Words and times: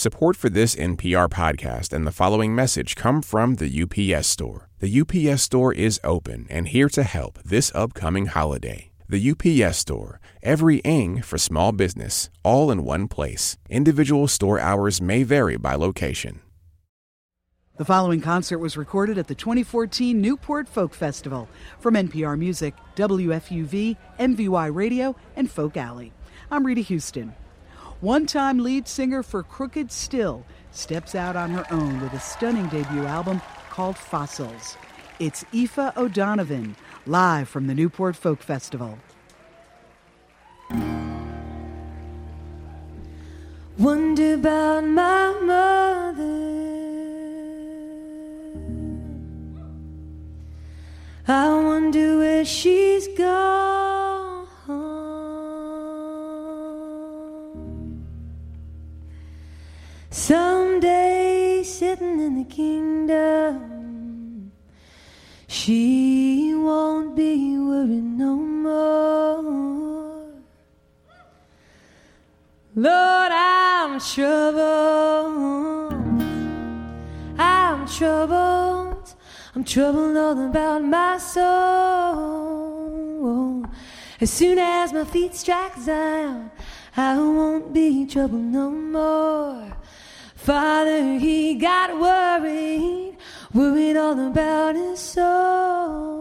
Support 0.00 0.38
for 0.38 0.48
this 0.48 0.76
NPR 0.76 1.28
podcast 1.28 1.92
and 1.92 2.06
the 2.06 2.10
following 2.10 2.54
message 2.54 2.96
come 2.96 3.20
from 3.20 3.56
the 3.56 3.82
UPS 3.82 4.28
Store. 4.28 4.70
The 4.78 5.02
UPS 5.02 5.42
Store 5.42 5.74
is 5.74 6.00
open 6.02 6.46
and 6.48 6.68
here 6.68 6.88
to 6.88 7.02
help 7.02 7.38
this 7.42 7.70
upcoming 7.74 8.24
holiday. 8.24 8.92
The 9.10 9.32
UPS 9.32 9.76
Store, 9.76 10.18
every 10.42 10.78
ing 10.78 11.20
for 11.20 11.36
small 11.36 11.72
business, 11.72 12.30
all 12.42 12.70
in 12.70 12.82
one 12.82 13.08
place. 13.08 13.58
Individual 13.68 14.26
store 14.26 14.58
hours 14.58 15.02
may 15.02 15.22
vary 15.22 15.58
by 15.58 15.74
location. 15.74 16.40
The 17.76 17.84
following 17.84 18.22
concert 18.22 18.56
was 18.58 18.78
recorded 18.78 19.18
at 19.18 19.28
the 19.28 19.34
2014 19.34 20.18
Newport 20.18 20.66
Folk 20.66 20.94
Festival 20.94 21.46
from 21.78 21.92
NPR 21.92 22.38
Music, 22.38 22.74
WFUV, 22.96 23.98
MVY 24.18 24.74
Radio, 24.74 25.14
and 25.36 25.50
Folk 25.50 25.76
Alley. 25.76 26.14
I'm 26.50 26.64
Rita 26.64 26.80
Houston. 26.80 27.34
One 28.00 28.24
time 28.24 28.60
lead 28.60 28.88
singer 28.88 29.22
for 29.22 29.42
Crooked 29.42 29.92
Still 29.92 30.46
steps 30.70 31.14
out 31.14 31.36
on 31.36 31.50
her 31.50 31.66
own 31.70 32.00
with 32.00 32.14
a 32.14 32.20
stunning 32.20 32.66
debut 32.68 33.04
album 33.04 33.42
called 33.68 33.98
Fossils. 33.98 34.78
It's 35.18 35.44
Aoife 35.52 35.94
O'Donovan, 35.98 36.76
live 37.04 37.46
from 37.46 37.66
the 37.66 37.74
Newport 37.74 38.16
Folk 38.16 38.40
Festival. 38.40 38.98
Wonder 43.76 44.32
about 44.34 44.84
my 44.84 45.38
mother. 45.42 46.70
I 51.28 51.48
wonder 51.62 52.16
where 52.16 52.46
she's 52.46 53.08
gone. 53.08 53.89
Someday, 60.12 61.62
sitting 61.62 62.20
in 62.20 62.38
the 62.38 62.44
kingdom, 62.44 64.50
she 65.46 66.52
won't 66.56 67.14
be 67.14 67.56
worried 67.56 68.18
no 68.18 68.34
more. 68.34 70.32
Lord, 72.74 73.32
I'm 73.32 74.00
troubled. 74.00 75.92
I'm 77.38 77.86
troubled. 77.86 79.14
I'm 79.54 79.62
troubled 79.62 80.16
all 80.16 80.48
about 80.48 80.82
my 80.82 81.18
soul. 81.18 82.50
As 84.20 84.30
soon 84.30 84.58
as 84.58 84.92
my 84.92 85.04
feet 85.04 85.34
strike 85.34 85.78
Zion, 85.78 86.50
I 86.94 87.16
won't 87.16 87.72
be 87.72 88.04
troubled 88.04 88.42
no 88.42 88.70
more. 88.70 89.72
Father, 90.34 91.18
he 91.18 91.54
got 91.54 91.98
worried, 91.98 93.16
worried 93.54 93.96
all 93.96 94.20
about 94.20 94.74
his 94.74 95.00
soul. 95.00 96.20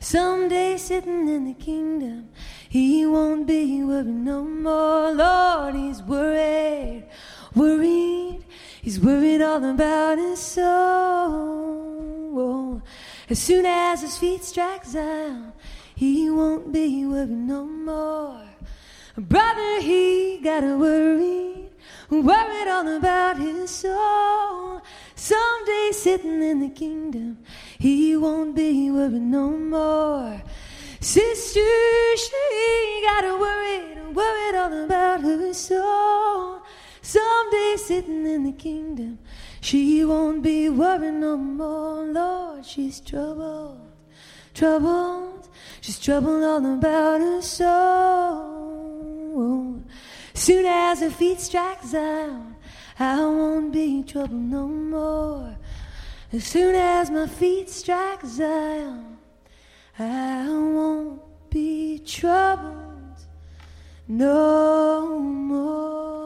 Someday 0.00 0.76
sitting 0.78 1.28
in 1.28 1.44
the 1.44 1.54
kingdom, 1.54 2.30
he 2.68 3.06
won't 3.06 3.46
be 3.46 3.84
worried 3.84 4.06
no 4.06 4.42
more. 4.42 5.12
Lord, 5.12 5.76
he's 5.76 6.02
worried, 6.02 7.04
worried. 7.54 8.44
He's 8.82 8.98
worried 8.98 9.42
all 9.42 9.64
about 9.64 10.18
his 10.18 10.40
soul. 10.40 11.86
As 13.28 13.40
soon 13.40 13.66
as 13.66 14.02
his 14.02 14.16
feet 14.16 14.44
strike 14.44 14.84
Zion, 14.84 15.52
he 15.96 16.30
won't 16.30 16.72
be 16.72 17.06
worried 17.06 17.30
no 17.30 17.64
more. 17.64 18.44
Brother, 19.16 19.80
he 19.80 20.38
got 20.44 20.62
worried, 20.62 21.70
worried 22.10 22.68
all 22.68 22.86
about 22.96 23.38
his 23.38 23.70
soul. 23.70 24.82
Someday 25.14 25.88
sitting 25.92 26.42
in 26.42 26.60
the 26.60 26.68
kingdom, 26.68 27.38
he 27.78 28.14
won't 28.14 28.54
be 28.54 28.90
worried 28.90 29.22
no 29.22 29.50
more. 29.50 30.42
Sister, 31.00 31.60
she 32.16 33.02
got 33.02 33.24
worried, 33.40 34.14
worried 34.14 34.54
all 34.54 34.84
about 34.84 35.22
her 35.22 35.54
soul. 35.54 36.60
Someday 37.00 37.76
sitting 37.78 38.26
in 38.26 38.44
the 38.44 38.52
kingdom, 38.52 39.18
she 39.62 40.04
won't 40.04 40.42
be 40.42 40.68
worried 40.68 41.14
no 41.14 41.38
more. 41.38 42.04
Lord, 42.04 42.66
she's 42.66 43.00
troubled, 43.00 43.80
troubled. 44.56 45.48
She's 45.82 46.00
troubled 46.00 46.42
all 46.42 46.64
about 46.74 47.20
her 47.20 47.42
soul. 47.42 48.46
Soon 50.34 50.66
as 50.66 51.00
her 51.00 51.10
feet 51.10 51.40
strike 51.40 51.82
Zion, 51.84 52.56
I 52.98 53.20
won't 53.20 53.72
be 53.72 54.02
troubled 54.02 54.32
no 54.32 54.66
more. 54.66 55.56
As 56.32 56.44
soon 56.44 56.74
as 56.74 57.10
my 57.10 57.26
feet 57.26 57.68
strike 57.68 58.24
Zion, 58.24 59.18
I 59.98 60.48
won't 60.48 61.20
be 61.50 61.98
troubled 61.98 63.18
no 64.08 65.18
more. 65.18 66.25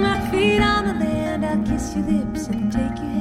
My 0.00 0.18
feet 0.30 0.60
on 0.60 0.86
the 0.86 1.04
land, 1.04 1.44
I'll 1.44 1.62
kiss 1.64 1.94
your 1.94 2.04
lips 2.06 2.48
and 2.48 2.72
take 2.72 2.96
your 2.98 3.11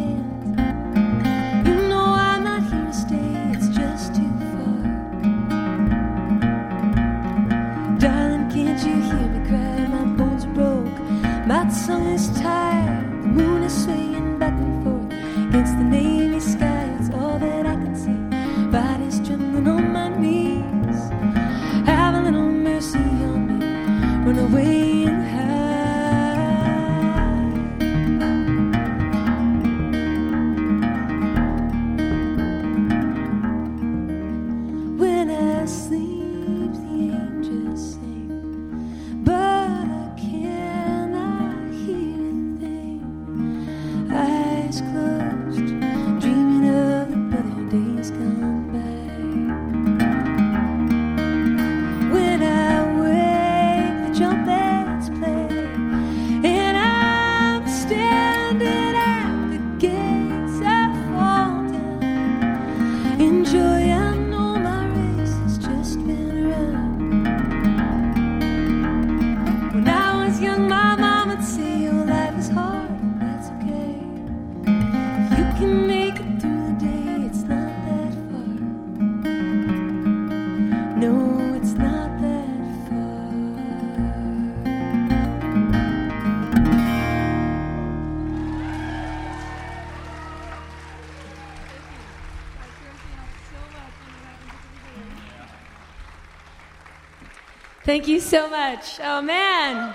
Thank 97.92 98.08
you 98.08 98.22
so 98.22 98.50
much. 98.50 99.02
Oh, 99.04 99.22
man. 99.22 99.94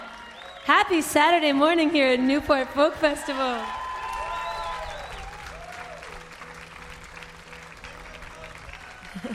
Happy 0.65 1.01
Saturday 1.01 1.53
morning 1.53 1.89
here 1.89 2.09
at 2.09 2.21
Newport 2.21 2.69
Folk 2.75 2.95
Festival. 2.97 3.59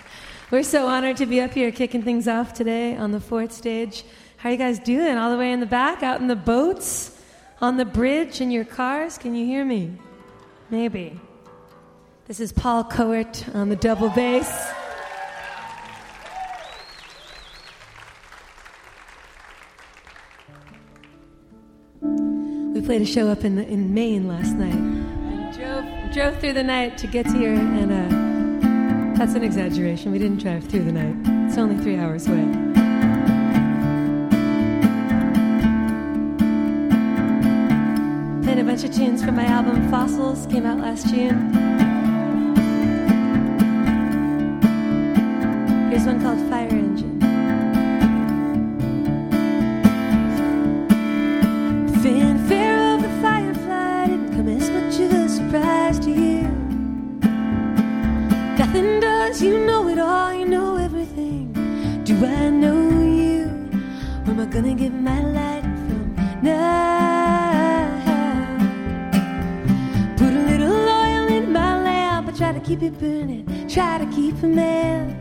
We're 0.51 0.61
so 0.61 0.85
honored 0.85 1.17
to 1.17 1.25
be 1.25 1.41
up 1.41 1.53
here 1.53 1.71
kicking 1.71 2.03
things 2.03 2.27
off 2.27 2.53
today 2.53 2.95
on 2.95 3.11
the 3.11 3.19
fourth 3.19 3.51
stage. 3.51 4.03
How 4.37 4.49
are 4.49 4.51
you 4.51 4.59
guys 4.59 4.77
doing? 4.77 5.17
All 5.17 5.31
the 5.31 5.39
way 5.39 5.51
in 5.51 5.59
the 5.59 5.65
back, 5.65 6.03
out 6.03 6.21
in 6.21 6.27
the 6.27 6.35
boats, 6.35 7.19
on 7.61 7.77
the 7.77 7.85
bridge, 7.85 8.41
in 8.41 8.51
your 8.51 8.65
cars? 8.65 9.17
Can 9.17 9.33
you 9.33 9.43
hear 9.43 9.65
me? 9.65 9.91
Maybe. 10.69 11.19
This 12.27 12.39
is 12.39 12.51
Paul 12.51 12.83
Kowert 12.83 13.55
on 13.55 13.69
the 13.69 13.75
double 13.75 14.09
bass. 14.09 14.71
Played 22.91 23.03
a 23.03 23.05
show 23.05 23.29
up 23.29 23.45
in, 23.45 23.57
in 23.57 23.93
Maine 23.93 24.27
last 24.27 24.51
night. 24.57 25.53
Drove, 25.55 25.85
drove 26.11 26.37
through 26.41 26.51
the 26.51 26.61
night 26.61 26.97
to 26.97 27.07
get 27.07 27.25
here, 27.25 27.53
and 27.53 27.89
uh, 27.89 29.17
that's 29.17 29.33
an 29.33 29.45
exaggeration. 29.45 30.11
We 30.11 30.19
didn't 30.19 30.39
drive 30.39 30.65
through 30.65 30.83
the 30.83 30.91
night, 30.91 31.15
it's 31.47 31.57
only 31.57 31.81
three 31.81 31.95
hours 31.95 32.27
away. 32.27 32.41
A 38.59 38.63
bunch 38.63 38.83
of 38.83 38.93
tunes 38.93 39.23
from 39.23 39.37
my 39.37 39.45
album 39.45 39.89
Fossils, 39.89 40.45
came 40.47 40.65
out 40.65 40.79
last 40.79 41.07
June. 41.07 41.53
Here's 45.89 46.05
one 46.05 46.21
called 46.21 46.39
Fire 46.49 46.70
gonna 64.51 64.75
get 64.75 64.91
my 64.91 65.21
light 65.21 65.63
from 65.63 66.13
now? 66.43 67.87
Put 70.17 70.33
a 70.33 70.43
little 70.49 70.89
oil 70.89 71.27
in 71.37 71.53
my 71.53 71.81
lamp, 71.81 72.27
I 72.27 72.31
try 72.33 72.51
to 72.51 72.59
keep 72.59 72.83
it 72.83 72.99
burning, 72.99 73.45
try 73.69 73.97
to 73.97 74.05
keep 74.07 74.35
it 74.43 74.47
man. 74.47 75.15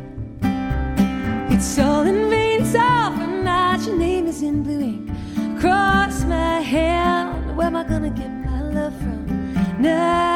It's 1.49 1.79
all 1.79 2.03
in 2.03 2.29
vain, 2.29 2.63
it's 2.63 2.75
all 2.75 3.13
for 3.13 3.29
naught. 3.29 3.87
Your 3.87 3.97
name 3.97 4.27
is 4.27 4.43
in 4.43 4.65
blue 4.65 4.81
ink 4.81 5.11
across 5.57 6.25
my 6.25 6.61
hand. 6.61 7.57
Where 7.57 7.69
am 7.69 7.77
I 7.77 7.85
gonna 7.85 8.11
get 8.11 8.31
my 8.31 8.63
love 8.63 8.97
from 8.99 9.27
now? 9.81 10.30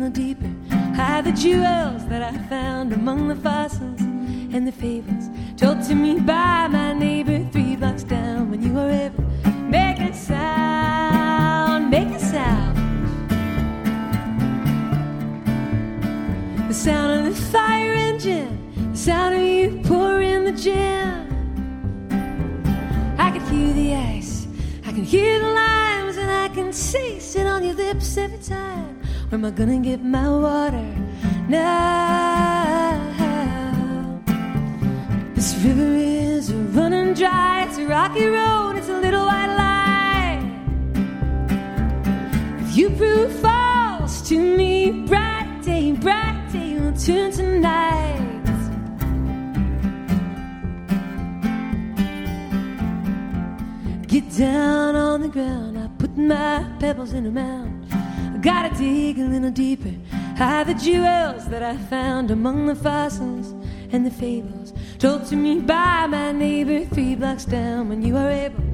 A 0.00 0.04
little 0.04 0.24
deeper, 0.24 0.50
hide 0.96 1.24
the 1.24 1.32
jewels 1.32 2.06
that 2.06 2.22
I 2.22 2.32
found 2.48 2.92
among 2.92 3.28
the 3.28 3.36
fossils 3.36 4.00
and 4.00 4.66
the 4.66 4.72
fables 4.72 5.28
told 5.58 5.82
to 5.84 5.94
me 5.94 6.18
by 6.18 6.68
my 6.68 6.94
neighbor 6.94 7.46
three 7.52 7.76
blocks 7.76 8.04
down. 8.04 8.50
When 8.50 8.62
you 8.62 8.72
were 8.72 8.88
ever 8.88 9.22
make 9.68 9.98
a 9.98 10.14
sound, 10.14 11.90
make 11.90 12.08
a 12.08 12.18
sound. 12.18 12.78
The 16.68 16.74
sound 16.74 17.26
of 17.26 17.34
the 17.34 17.42
fire 17.52 17.92
engine, 17.92 18.92
the 18.92 18.96
sound 18.96 19.34
of 19.34 19.42
you 19.42 19.82
pouring 19.84 20.44
the 20.44 20.52
gin. 20.52 21.26
I 23.18 23.30
could 23.32 23.42
hear 23.42 23.72
the 23.74 23.94
ice 23.94 24.46
I 24.86 24.92
can 24.92 25.04
hear 25.04 25.38
the 25.38 25.46
limes 25.46 26.16
and 26.16 26.30
I 26.30 26.48
can 26.48 26.72
taste 26.72 27.36
it 27.36 27.46
on 27.46 27.62
your 27.62 27.74
lips 27.74 28.16
every 28.16 28.38
time. 28.38 28.99
Where 29.30 29.38
am 29.38 29.44
I 29.44 29.50
gonna 29.52 29.78
get 29.78 30.02
my 30.02 30.28
water 30.28 30.82
now? 31.48 32.98
This 35.36 35.54
river 35.64 35.94
is 35.94 36.52
running 36.52 37.14
dry. 37.14 37.62
It's 37.68 37.78
a 37.78 37.86
rocky 37.86 38.26
road. 38.26 38.72
It's 38.74 38.88
a 38.88 39.00
little 39.00 39.24
white 39.26 39.54
line. 39.56 40.50
If 42.58 42.76
you 42.76 42.90
prove 42.90 43.30
false 43.38 44.20
to 44.30 44.36
me, 44.36 45.04
bright 45.06 45.62
day, 45.62 45.92
bright 45.92 46.48
day 46.52 46.80
will 46.80 46.92
turn 46.94 47.30
to 47.30 47.60
night. 47.60 48.46
Get 54.08 54.28
down 54.36 54.96
on 54.96 55.22
the 55.22 55.28
ground, 55.28 55.78
I 55.78 55.86
put 55.98 56.16
my 56.18 56.66
pebbles 56.80 57.12
in 57.12 57.26
a 57.26 57.30
mound. 57.30 57.69
Gotta 58.42 58.74
dig 58.74 59.18
a 59.18 59.24
little 59.24 59.50
deeper, 59.50 59.92
hide 60.38 60.68
the 60.68 60.74
jewels 60.74 61.46
that 61.48 61.62
I 61.62 61.76
found 61.76 62.30
among 62.30 62.66
the 62.66 62.74
fossils 62.74 63.52
and 63.92 64.06
the 64.06 64.10
fables 64.10 64.72
told 64.98 65.26
to 65.26 65.36
me 65.36 65.60
by 65.60 66.06
my 66.06 66.32
neighbor 66.32 66.86
three 66.86 67.14
blocks 67.14 67.44
down. 67.44 67.90
When 67.90 68.00
you 68.00 68.16
are 68.16 68.30
able, 68.30 68.64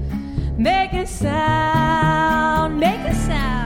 make 0.56 0.92
a 0.92 1.04
sound, 1.04 2.78
make 2.78 3.00
a 3.00 3.14
sound. 3.14 3.65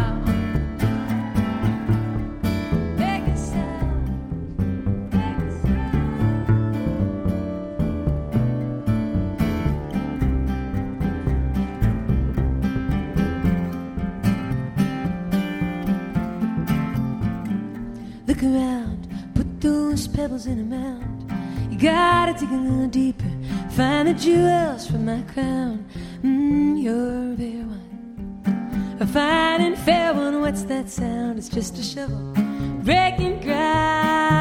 Pebbles 20.40 20.46
in 20.46 20.60
a 20.60 20.64
mound. 20.64 21.72
You 21.72 21.78
gotta 21.78 22.32
dig 22.32 22.50
a 22.50 22.56
little 22.56 22.88
deeper, 22.88 23.30
find 23.70 24.08
the 24.08 24.14
jewels 24.14 24.86
from 24.86 25.04
my 25.04 25.22
crown. 25.32 25.86
Mmm, 26.22 26.82
you're 26.82 27.34
there 27.36 27.64
one. 27.64 28.96
A 29.00 29.06
fine 29.06 29.60
and 29.62 29.78
fair 29.78 30.12
one, 30.14 30.40
what's 30.40 30.64
that 30.64 30.88
sound? 30.90 31.38
It's 31.38 31.48
just 31.48 31.78
a 31.78 31.82
shovel 31.82 32.34
breaking 32.82 33.40
ground. 33.40 34.39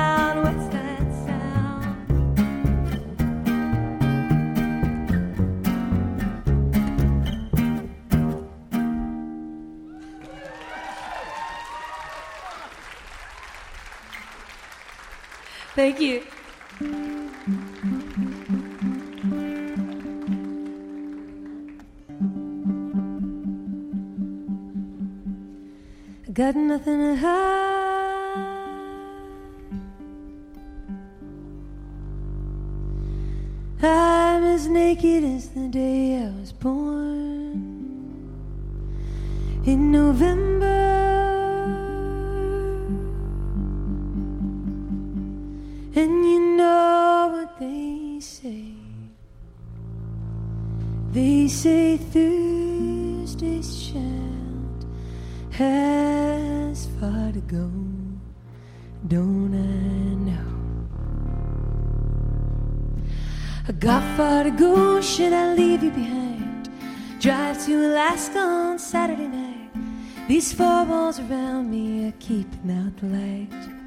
Thank 15.79 16.01
you. 16.01 16.21
I 26.27 26.31
got 26.33 26.55
nothing 26.57 26.99
to 26.99 27.15
hide. 27.15 27.69
I'm 33.81 34.43
as 34.43 34.67
naked 34.67 35.23
as 35.23 35.47
the 35.47 35.69
day 35.69 36.17
I 36.17 36.29
was 36.41 36.51
born 36.51 37.53
in 39.65 39.93
November. 39.93 40.78
Thursday's 52.11 53.91
child 53.91 54.85
has 55.51 56.87
far 56.99 57.31
to 57.31 57.39
go. 57.41 57.69
Don't 59.07 59.53
I 59.53 60.15
know? 60.25 60.49
I 63.67 63.71
got 63.73 64.01
far 64.17 64.43
to 64.43 64.49
go, 64.49 64.99
should 65.01 65.33
I 65.33 65.53
leave 65.53 65.83
you 65.83 65.91
behind? 65.91 66.71
Drive 67.19 67.63
to 67.65 67.75
Alaska 67.75 68.39
on 68.39 68.79
Saturday 68.79 69.27
night. 69.27 69.69
These 70.27 70.51
four 70.51 70.85
walls 70.85 71.19
around 71.19 71.69
me 71.69 72.07
are 72.07 72.13
keeping 72.19 72.71
out 72.71 72.97
the 72.97 73.05
light. 73.05 73.78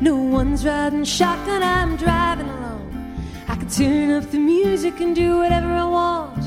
No 0.00 0.16
one's 0.16 0.64
riding 0.64 1.04
shotgun, 1.04 1.62
I'm 1.62 1.96
driving 1.96 2.48
alone. 2.48 3.22
I 3.48 3.54
can 3.54 3.68
turn 3.68 4.10
up 4.10 4.30
the 4.30 4.38
music 4.38 4.98
and 5.00 5.14
do 5.14 5.36
whatever 5.36 5.68
I 5.68 5.84
want. 5.84 6.42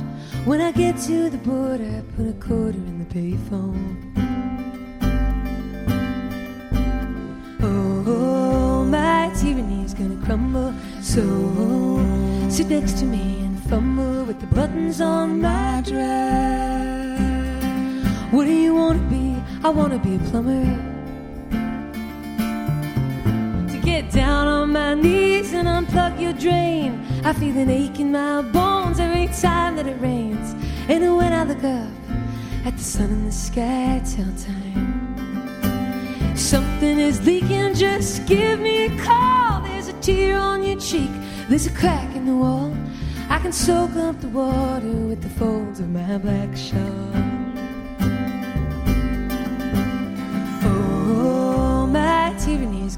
When 0.45 0.59
I 0.59 0.71
get 0.71 0.97
to 1.01 1.29
the 1.29 1.37
border, 1.37 1.85
I 1.85 2.01
put 2.15 2.27
a 2.29 2.33
quarter 2.33 2.77
in 2.77 2.97
the 2.97 3.05
payphone. 3.13 4.11
Oh, 7.61 8.85
my 8.85 9.31
tyranny's 9.39 9.93
gonna 9.93 10.19
crumble. 10.25 10.73
So 11.01 11.21
sit 12.49 12.69
next 12.69 12.97
to 12.99 13.05
me 13.05 13.45
and 13.45 13.59
fumble 13.69 14.23
with 14.23 14.39
the 14.39 14.47
buttons 14.47 14.99
on 14.99 15.41
my 15.41 15.83
dress. 15.85 17.21
What 18.31 18.45
do 18.45 18.51
you 18.51 18.73
wanna 18.73 19.07
be? 19.09 19.35
I 19.63 19.69
wanna 19.69 19.99
be 19.99 20.15
a 20.15 20.19
plumber. 20.31 20.92
My 24.73 24.95
knees 24.95 25.53
and 25.53 25.67
unplug 25.67 26.19
your 26.19 26.33
drain. 26.33 26.99
I 27.23 27.33
feel 27.33 27.55
an 27.57 27.69
ache 27.69 27.99
in 27.99 28.11
my 28.11 28.41
bones 28.41 28.99
every 28.99 29.27
time 29.27 29.75
that 29.75 29.85
it 29.85 30.01
rains. 30.01 30.55
And 30.89 31.15
when 31.15 31.31
I 31.31 31.43
look 31.43 31.63
up 31.63 31.91
at 32.65 32.75
the 32.75 32.83
sun 32.83 33.11
in 33.11 33.25
the 33.25 33.31
sky, 33.31 34.01
tell 34.03 34.33
time 34.35 36.35
something 36.35 36.99
is 36.99 37.23
leaking. 37.23 37.75
Just 37.75 38.25
give 38.25 38.59
me 38.59 38.85
a 38.85 38.97
call. 38.97 39.61
There's 39.61 39.89
a 39.89 39.93
tear 40.01 40.37
on 40.37 40.63
your 40.63 40.79
cheek, 40.79 41.11
there's 41.49 41.67
a 41.67 41.71
crack 41.71 42.15
in 42.15 42.25
the 42.25 42.35
wall. 42.35 42.75
I 43.29 43.37
can 43.37 43.53
soak 43.53 43.95
up 43.95 44.19
the 44.21 44.29
water 44.29 44.95
with 45.09 45.21
the 45.21 45.29
folds 45.29 45.81
of 45.81 45.89
my 45.89 46.17
black 46.17 46.57
shawl. 46.57 47.22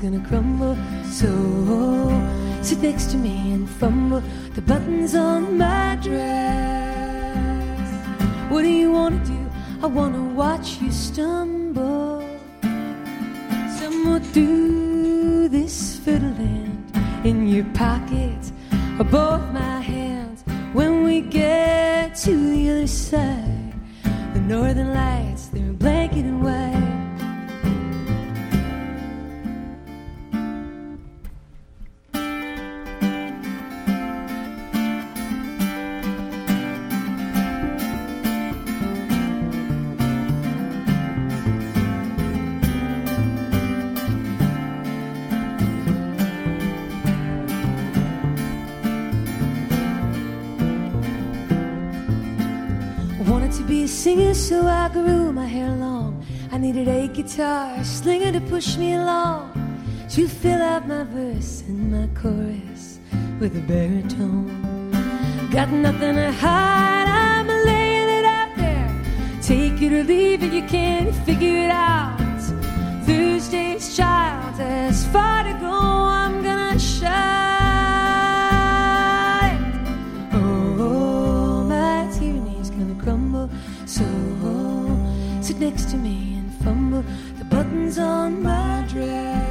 Gonna 0.06 0.28
crumble. 0.28 0.78
So 1.10 1.30
sit 2.62 2.80
next 2.80 3.06
to 3.12 3.18
me 3.18 3.54
and 3.54 3.68
fumble 3.68 4.22
the 4.54 4.62
buttons 4.62 5.16
on 5.16 5.58
my 5.58 5.98
dress. 6.08 7.90
What 8.52 8.62
do 8.62 8.70
you 8.70 8.92
wanna 8.92 9.24
do? 9.26 9.40
I 9.82 9.88
wanna 9.88 10.24
watch 10.42 10.68
you 10.82 10.92
stumble. 10.92 12.24
Somewhere 13.80 14.22
do 14.32 15.48
this 15.50 15.98
fiddleland 15.98 16.86
in 17.24 17.48
your 17.48 17.66
pocket 17.74 18.42
both 19.12 19.44
my 19.52 19.80
hands. 19.94 20.44
When 20.74 21.04
we 21.04 21.22
get 21.22 22.16
to 22.26 22.32
the 22.52 22.70
other 22.72 22.88
side, 22.88 23.74
the 24.34 24.42
northern 24.54 24.94
lights, 24.94 25.35
so 54.46 54.68
I 54.68 54.90
grew 54.90 55.34
my 55.34 55.48
hair 55.48 55.72
long. 55.72 56.24
I 56.52 56.60
needed 56.60 56.88
a 56.88 57.08
guitar 57.08 57.84
slinger 57.84 58.32
to 58.32 58.42
push 58.42 58.78
me 58.78 58.94
along, 58.94 59.50
to 60.12 60.28
fill 60.28 60.62
out 60.62 60.88
my 60.88 61.04
verse 61.06 61.64
and 61.68 61.92
my 61.92 62.08
chorus 62.22 63.00
with 63.40 63.58
a 63.58 63.62
baritone. 63.62 64.92
Got 65.52 65.72
nothing 65.72 66.16
to 66.16 66.32
hide, 66.32 67.08
I'm 67.08 67.48
laying 67.48 68.10
it 68.20 68.26
out 68.26 68.56
there. 68.56 68.92
Take 69.42 69.82
it 69.82 69.92
or 69.92 70.04
leave 70.04 70.44
it, 70.44 70.54
you 70.54 70.66
can't 70.68 71.16
figure 71.26 71.58
it 71.66 71.72
out. 71.72 72.20
Thursday's 73.08 73.98
child 73.98 74.56
has 74.60 75.08
far 75.08 75.44
to 75.44 75.54
go, 75.54 75.72
I'm 75.72 76.25
next 85.72 85.90
to 85.90 85.98
me 85.98 86.36
and 86.38 86.54
fumble 86.64 87.04
the 87.40 87.46
buttons 87.46 87.98
on 87.98 88.44
my 88.44 88.86
dress. 88.88 89.42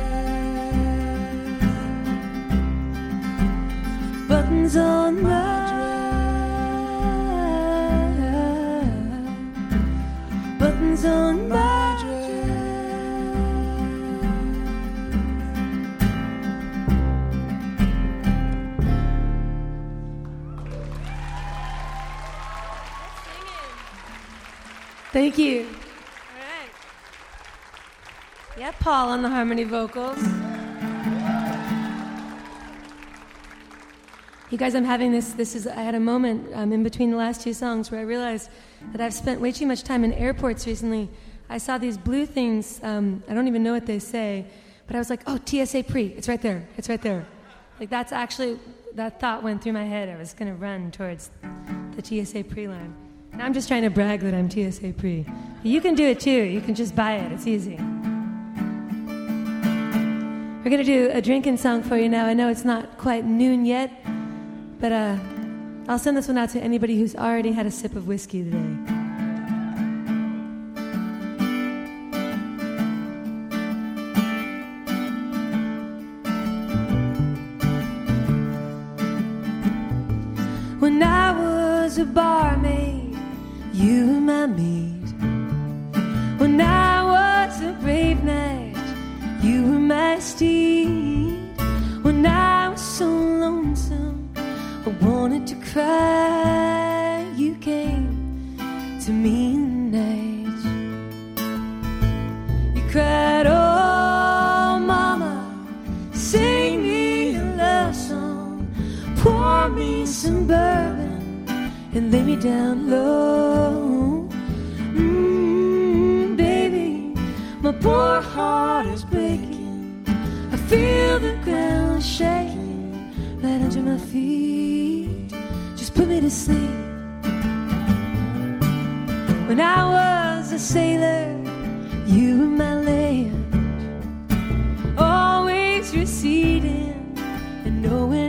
Buttons 4.29 4.77
on 4.77 5.21
my 5.23 5.55
dress. 5.71 6.15
Buttons 10.61 11.05
on 11.05 11.49
my 11.49 11.99
dress. 12.01 12.15
Thank 25.13 25.39
you. 25.39 25.84
Yeah, 28.65 28.73
Paul 28.81 29.11
on 29.11 29.21
the 29.21 29.29
harmony 29.29 29.65
vocals. 29.65 30.17
You 34.51 34.57
guys, 34.57 34.75
I'm 34.75 34.87
having 34.87 35.13
this. 35.13 35.35
This 35.35 35.55
is. 35.55 35.67
I 35.67 35.83
had 35.83 35.95
a 35.95 36.01
moment 36.01 36.49
um, 36.55 36.73
in 36.73 36.83
between 36.83 37.11
the 37.11 37.19
last 37.19 37.43
two 37.43 37.53
songs 37.53 37.91
where 37.91 38.01
I 38.01 38.05
realized 38.05 38.49
that 38.93 39.03
I've 39.03 39.13
spent 39.13 39.39
way 39.43 39.53
too 39.53 39.67
much 39.67 39.83
time 39.83 40.03
in 40.03 40.15
airports 40.15 40.67
recently. 40.67 41.11
I 41.51 41.59
saw 41.59 41.77
these 41.77 41.99
blue 41.99 42.25
things. 42.25 42.81
Um, 42.83 43.23
I 43.29 43.35
don't 43.35 43.49
even 43.49 43.63
know 43.63 43.75
what 43.75 43.85
they 43.85 43.99
say, 43.99 44.47
but 44.87 44.97
I 44.97 44.99
was 44.99 45.11
like, 45.11 45.21
"Oh, 45.27 45.39
TSA 45.45 45.83
pre. 45.83 46.07
It's 46.17 46.27
right 46.27 46.41
there. 46.41 46.67
It's 46.79 46.89
right 46.89 47.03
there." 47.03 47.27
Like 47.79 47.91
that's 47.91 48.13
actually 48.13 48.59
that 48.95 49.21
thought 49.21 49.43
went 49.43 49.63
through 49.63 49.75
my 49.75 49.85
head. 49.85 50.09
I 50.09 50.17
was 50.17 50.33
to 50.33 50.55
run 50.55 50.91
towards 50.91 51.31
the 51.97 52.03
TSA 52.03 52.45
pre 52.45 52.67
line. 52.67 52.97
And 53.35 53.43
I'm 53.43 53.53
just 53.53 53.69
trying 53.69 53.83
to 53.83 53.91
brag 53.91 54.21
that 54.21 54.33
I'm 54.33 54.49
TSA 54.49 54.95
pre. 54.95 55.27
You 55.63 55.83
can 55.83 55.95
do 55.95 56.07
it 56.07 56.19
too. 56.19 56.31
You 56.31 56.63
can 56.63 56.75
just 56.75 56.97
buy 56.97 57.17
it. 57.17 57.31
It's 57.31 57.47
easy. 57.47 57.79
We're 60.65 60.71
going 60.71 60.83
to 60.83 60.91
do 60.91 61.11
a 61.13 61.21
drinking 61.21 61.59
song 61.59 61.83
for 61.83 61.99
you 61.99 62.09
now. 62.09 62.25
I 62.25 62.33
know 62.33 62.49
it's 62.49 62.65
not 62.65 62.97
quite 62.97 63.27
noon 63.27 63.67
yet, 63.67 63.91
but 64.81 64.93
uh, 64.93 65.19
I'll 65.89 65.99
send 65.99 66.17
this 66.17 66.27
one 66.27 66.39
out 66.39 66.49
to 66.51 66.59
anybody 66.59 66.99
who's 66.99 67.15
already 67.15 67.53
had 67.53 67.67
a 67.67 67.71
sip 67.71 67.95
of 67.95 68.07
whiskey 68.07 68.45
today. 68.45 68.74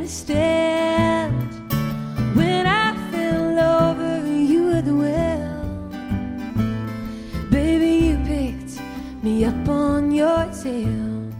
Stand 0.07 1.33
when 2.35 2.67
I 2.67 2.93
fell 3.11 3.59
over 3.59 4.27
you 4.27 4.65
were 4.67 4.81
the 4.81 4.95
well. 4.95 5.65
Baby, 7.49 8.05
you 8.07 8.17
picked 8.25 8.79
me 9.23 9.45
up 9.45 9.67
on 9.67 10.11
your 10.11 10.45
tail. 10.61 11.33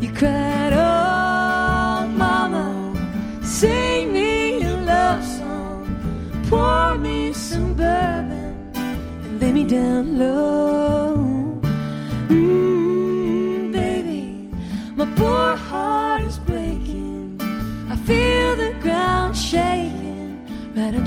You 0.00 0.12
cried, 0.12 0.72
Oh, 0.72 2.06
mama, 2.06 2.94
sing 3.42 4.12
me 4.12 4.62
a 4.62 4.76
love 4.76 5.24
song, 5.24 6.44
pour 6.48 6.96
me 6.96 7.32
some 7.32 7.74
bourbon, 7.74 8.70
and 8.74 9.40
lay 9.40 9.52
me 9.52 9.64
down 9.64 10.16
low. 10.16 10.69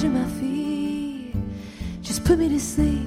Under 0.04 0.20
my 0.20 0.28
feet. 0.40 1.34
Just 2.02 2.26
put 2.26 2.38
me 2.38 2.50
to 2.50 2.60
sleep. 2.60 3.03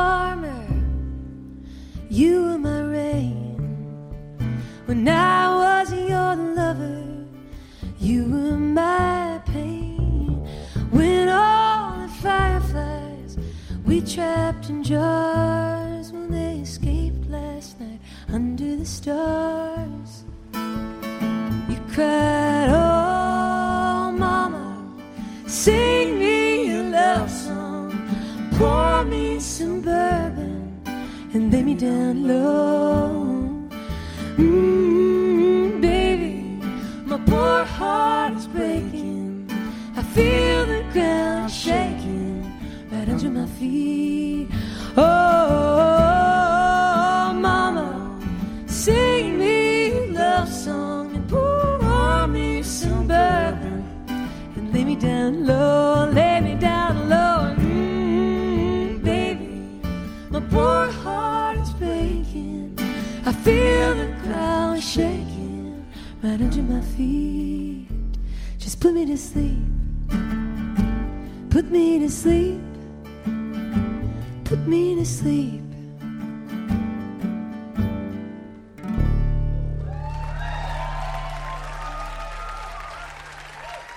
Farmer, 0.00 0.66
you 2.08 2.32
were 2.44 2.60
my 2.70 2.80
rain. 2.98 3.56
When 4.86 5.02
I 5.06 5.40
was 5.62 5.86
your 6.12 6.32
lover, 6.60 7.02
you 8.08 8.20
were 8.32 8.60
my 8.82 9.40
pain. 9.54 10.30
When 10.96 11.28
all 11.28 11.88
the 12.04 12.12
fireflies 12.24 13.32
we 13.88 13.96
trapped 14.14 14.70
in 14.70 14.78
jars, 14.82 16.06
when 16.14 16.26
they 16.38 16.54
escaped 16.68 17.24
last 17.38 17.78
night 17.80 18.00
under 18.36 18.70
the 18.76 18.88
stars, 18.98 20.10
you 21.70 21.78
cried, 21.94 22.29
lay 31.60 31.66
me 31.66 31.74
down 31.74 32.26
low. 32.26 33.68
Mm, 34.38 35.82
baby, 35.82 36.34
my 37.04 37.18
poor 37.30 37.64
heart 37.64 38.32
is 38.32 38.46
breaking. 38.46 39.46
I 39.94 40.02
feel 40.14 40.64
the 40.64 40.82
ground 40.94 41.50
shaking 41.50 42.50
right 42.90 43.08
under 43.10 43.30
my 43.30 43.46
feet. 43.58 44.48
Oh, 44.96 45.02
mama, 47.48 47.88
sing 48.66 49.38
me 49.38 49.90
a 49.90 50.06
love 50.20 50.48
song 50.48 51.14
and 51.14 51.28
pour 51.28 52.26
me 52.26 52.62
some 52.62 53.06
bourbon 53.06 53.84
and 54.56 54.72
lay 54.72 54.84
me 54.84 54.96
down 54.96 55.44
low, 55.46 55.59
feet. 67.00 67.86
Just 68.58 68.80
put 68.80 68.92
me 68.92 69.06
to 69.06 69.16
sleep. 69.16 69.58
Put 71.48 71.70
me 71.70 71.98
to 71.98 72.10
sleep. 72.10 72.60
Put 74.44 74.60
me 74.66 74.94
to 74.96 75.06
sleep. 75.06 75.62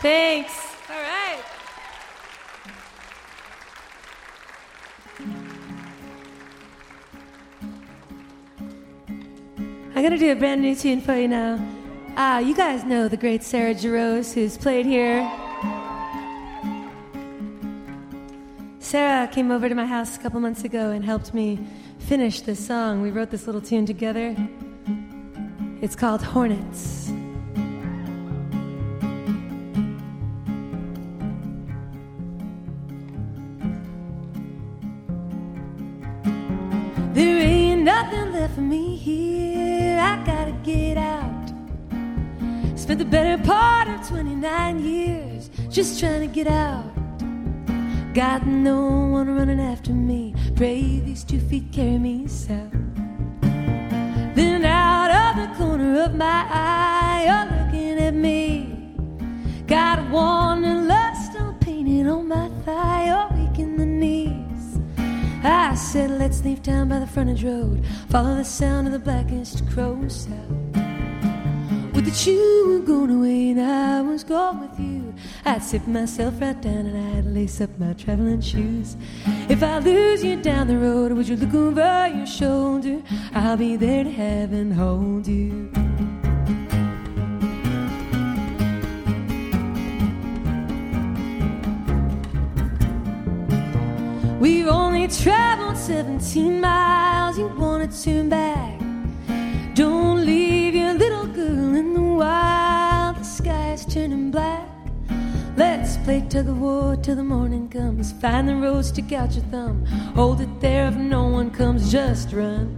Thanks. 0.02 0.56
All 0.89 1.02
right. 1.12 1.44
I'm 9.96 10.04
gonna 10.04 10.18
do 10.18 10.32
a 10.32 10.36
brand 10.36 10.62
new 10.62 10.76
tune 10.76 11.02
for 11.02 11.16
you 11.16 11.28
now. 11.28 11.83
Ah, 12.15 12.38
you 12.38 12.54
guys 12.54 12.84
know 12.84 13.08
the 13.08 13.17
great 13.17 13.41
Sarah 13.41 13.73
Jarosz, 13.73 14.36
who's 14.36 14.56
played 14.56 14.86
here. 14.86 15.28
Sarah 18.78 19.28
came 19.28 19.49
over 19.49 19.67
to 19.67 19.73
my 19.73 19.88
house 19.88 20.15
a 20.15 20.19
couple 20.19 20.39
months 20.39 20.63
ago 20.63 20.91
and 20.91 21.04
helped 21.04 21.34
me 21.34 21.58
finish 21.97 22.41
this 22.41 22.63
song. 22.63 23.02
We 23.02 23.10
wrote 23.10 23.32
this 23.32 23.47
little 23.47 23.62
tune 23.62 23.88
together. 23.88 24.36
It's 25.82 25.95
called 25.95 26.21
Hornets. 26.21 27.08
There 37.15 37.39
ain't 37.39 37.82
nothing 37.82 38.34
left 38.34 38.54
for 38.54 38.62
me 38.62 38.97
here. 38.97 39.33
Spent 42.93 43.10
the 43.10 43.17
better 43.17 43.43
part 43.43 43.88
of 43.88 44.08
29 44.08 44.86
years 44.86 45.49
just 45.71 45.99
trying 45.99 46.21
to 46.21 46.27
get 46.27 46.45
out. 46.45 46.86
Got 48.13 48.45
no 48.45 49.08
one 49.08 49.36
running 49.36 49.60
after 49.60 49.91
me. 49.91 50.36
Pray 50.56 50.99
these 50.99 51.23
two 51.23 51.39
feet 51.39 51.71
carry 51.71 51.97
me 51.97 52.27
south. 52.27 52.71
Then 54.36 54.63
out 54.63 55.10
of 55.10 55.41
the 55.41 55.56
corner 55.58 56.03
of 56.03 56.13
my 56.13 56.45
eye, 56.47 57.23
you're 57.25 57.65
looking 57.65 57.97
at 57.97 58.13
me. 58.13 58.95
Got 59.65 59.97
a 59.97 60.03
warning 60.12 60.88
lust 60.88 61.36
on 61.38 61.58
painted 61.58 62.06
on 62.06 62.27
my 62.27 62.49
thigh. 62.63 63.08
You're 63.08 63.39
weak 63.39 63.58
in 63.58 63.75
the 63.75 63.88
knees. 63.88 64.79
I 65.43 65.73
said, 65.73 66.12
let's 66.12 66.45
leave 66.45 66.62
town 66.62 66.89
by 66.89 66.99
the 66.99 67.08
frontage 67.08 67.43
road. 67.43 67.84
Follow 68.10 68.36
the 68.36 68.45
sound 68.45 68.86
of 68.86 68.93
the 68.93 68.99
blackest 68.99 69.67
crow 69.71 70.08
south. 70.08 70.53
The 72.04 72.12
chew 72.12 72.66
were 72.68 72.86
going 72.86 73.12
away 73.12 73.52
and 73.52 73.62
I 73.62 74.02
was 74.02 74.26
gone 74.26 74.60
with 74.60 74.78
you. 74.78 75.13
I'd 75.46 75.63
sit 75.63 75.88
myself 75.88 76.34
right 76.42 76.60
down 76.62 76.86
and 76.88 77.18
I'd 77.18 77.26
lace 77.26 77.62
up 77.62 77.70
my 77.80 77.94
traveling 77.94 78.42
shoes. 78.42 78.98
If 79.48 79.63
I 79.63 79.80
lose 79.80 80.22
you 80.22 80.36
down 80.36 80.68
the 80.68 80.78
road, 80.78 81.13
would 81.13 81.30
you 81.30 81.38
look 81.38 81.54
over 81.54 82.08
your 82.13 82.26
shoulder? 82.26 83.02
I'll 83.34 83.56
be 83.56 83.78
there 83.78 84.04
to 84.04 84.12
have 84.12 84.52
and 84.52 84.74
hold 84.74 85.28
you. 85.28 85.72
We've 94.42 94.68
only 94.68 95.08
traveled 95.08 95.78
17 95.78 96.60
miles. 96.60 97.38
You 97.38 97.48
wanna 97.58 97.88
turn 97.88 98.28
back? 98.28 98.78
Don't 99.74 100.26
leave 100.26 100.53
in 101.47 101.93
the 101.93 102.01
wild. 102.01 103.17
The 103.17 103.23
sky's 103.23 103.86
turning 103.86 104.32
black. 104.32 104.67
Let's 105.56 105.97
play 105.97 106.21
tug 106.29 106.47
of 106.47 106.60
war 106.60 106.95
till 106.95 107.15
the 107.15 107.23
morning 107.23 107.69
comes. 107.69 108.12
Find 108.13 108.47
the 108.47 108.56
road, 108.56 108.86
stick 108.86 109.12
out 109.12 109.34
your 109.34 109.43
thumb. 109.45 109.86
Hold 110.15 110.41
it 110.41 110.60
there 110.62 110.88
if 110.88 110.95
no 110.95 111.27
one 111.27 111.51
comes, 111.51 111.91
just 111.91 112.34
run. 112.34 112.75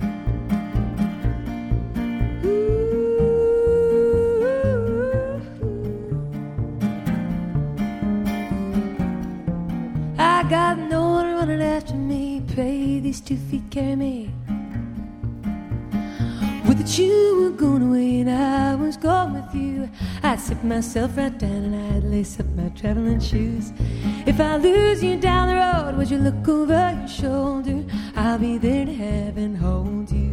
I 10.18 10.44
got 10.50 10.78
no 10.78 11.02
one 11.10 11.34
running 11.34 11.62
after 11.62 11.96
me. 11.96 12.44
Pray 12.54 13.00
these 13.00 13.22
two 13.22 13.38
feet 13.38 13.64
carry 13.72 13.96
me. 13.96 14.32
With 16.68 16.78
the 16.86 17.02
you 17.02 17.42
were 17.42 17.58
going 17.58 17.84
away 17.90 18.05
sit 20.46 20.64
myself 20.64 21.18
right 21.18 21.36
down 21.40 21.74
and 21.74 21.76
I'd 21.76 22.04
lace 22.04 22.40
up 22.40 22.46
my 22.56 22.70
traveling 22.70 23.20
shoes. 23.20 23.74
If 24.28 24.40
I 24.40 24.58
lose 24.58 25.04
you 25.04 25.18
down 25.18 25.48
the 25.48 25.56
road, 25.56 25.98
would 25.98 26.12
you 26.12 26.20
look 26.20 26.48
over 26.48 26.96
your 27.00 27.08
shoulder? 27.08 27.84
I'll 28.16 28.38
be 28.38 28.60
there 28.60 28.86
to 28.86 28.94
have 28.94 29.38
and 29.38 29.58
hold 29.58 30.12
you. 30.12 30.32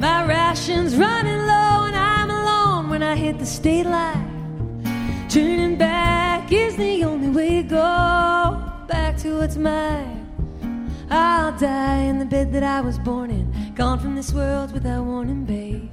My 0.00 0.26
ration's 0.26 0.96
running 0.96 1.38
low 1.38 1.84
and 1.86 1.94
I'm 1.94 2.30
alone 2.30 2.90
when 2.90 3.04
I 3.04 3.14
hit 3.14 3.38
the 3.38 3.46
state 3.46 3.86
line. 3.86 4.26
Turning 5.28 5.76
back 5.76 6.50
is 6.50 6.74
the 6.74 7.04
only 7.04 7.28
way 7.28 7.62
to 7.62 7.68
go 7.68 8.60
back 8.88 9.16
to 9.18 9.38
what's 9.38 9.56
mine. 9.56 10.15
I'll 11.16 11.56
die 11.58 12.02
in 12.10 12.18
the 12.18 12.24
bed 12.24 12.52
that 12.52 12.62
I 12.62 12.80
was 12.80 12.98
born 12.98 13.30
in, 13.30 13.74
gone 13.74 13.98
from 13.98 14.14
this 14.14 14.32
world 14.32 14.72
without 14.72 15.04
warning, 15.04 15.44
babe. 15.44 15.90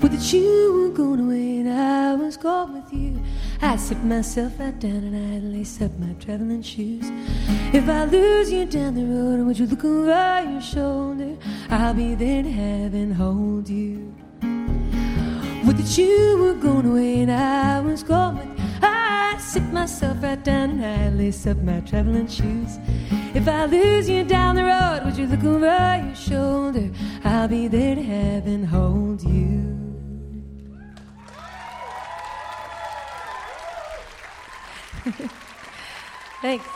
With 0.00 0.12
the 0.12 0.18
that 0.18 0.32
you 0.32 0.72
were 0.74 0.96
going 0.96 1.20
away 1.20 1.60
and 1.60 1.68
I 1.68 2.14
was 2.14 2.36
gone 2.36 2.74
with 2.74 2.92
you. 2.92 3.20
I'd 3.60 3.78
sit 3.78 4.02
myself 4.02 4.58
right 4.58 4.78
down 4.78 5.02
and 5.08 5.16
I'd 5.34 5.44
lace 5.56 5.80
up 5.80 5.92
my 5.98 6.12
traveling 6.14 6.62
shoes. 6.62 7.08
If 7.72 7.88
I 7.88 8.04
lose 8.06 8.50
you 8.50 8.64
down 8.64 8.94
the 8.94 9.04
road, 9.04 9.46
would 9.46 9.58
you 9.58 9.66
look 9.66 9.84
over 9.84 10.50
your 10.50 10.60
shoulder? 10.60 11.36
I'll 11.70 11.94
be 11.94 12.14
there 12.14 12.42
to 12.42 12.50
have 12.50 12.94
and 12.94 13.14
hold 13.14 13.68
you. 13.68 14.14
That 15.82 15.98
you 15.98 16.38
were 16.38 16.54
going 16.54 16.86
away 16.86 17.22
and 17.22 17.32
I 17.32 17.80
was 17.80 18.04
gone 18.04 18.36
with 18.36 18.46
you. 18.56 18.61
Sit 19.42 19.64
myself 19.64 20.22
right 20.22 20.42
down 20.42 20.70
and 20.70 20.84
I'd 20.84 21.14
lace 21.18 21.46
up 21.46 21.58
my 21.58 21.80
traveling 21.80 22.26
shoes. 22.26 22.78
If 23.34 23.46
I 23.48 23.66
lose 23.66 24.08
you 24.08 24.24
down 24.24 24.54
the 24.56 24.64
road, 24.64 25.02
would 25.04 25.18
you 25.18 25.26
look 25.26 25.44
over 25.44 25.96
your 25.96 26.14
shoulder? 26.14 26.90
I'll 27.24 27.48
be 27.48 27.68
there 27.68 27.96
to 27.96 28.02
have 28.02 28.46
and 28.46 28.64
hold 28.64 29.22
you. 29.22 29.72
Thanks. 36.40 36.66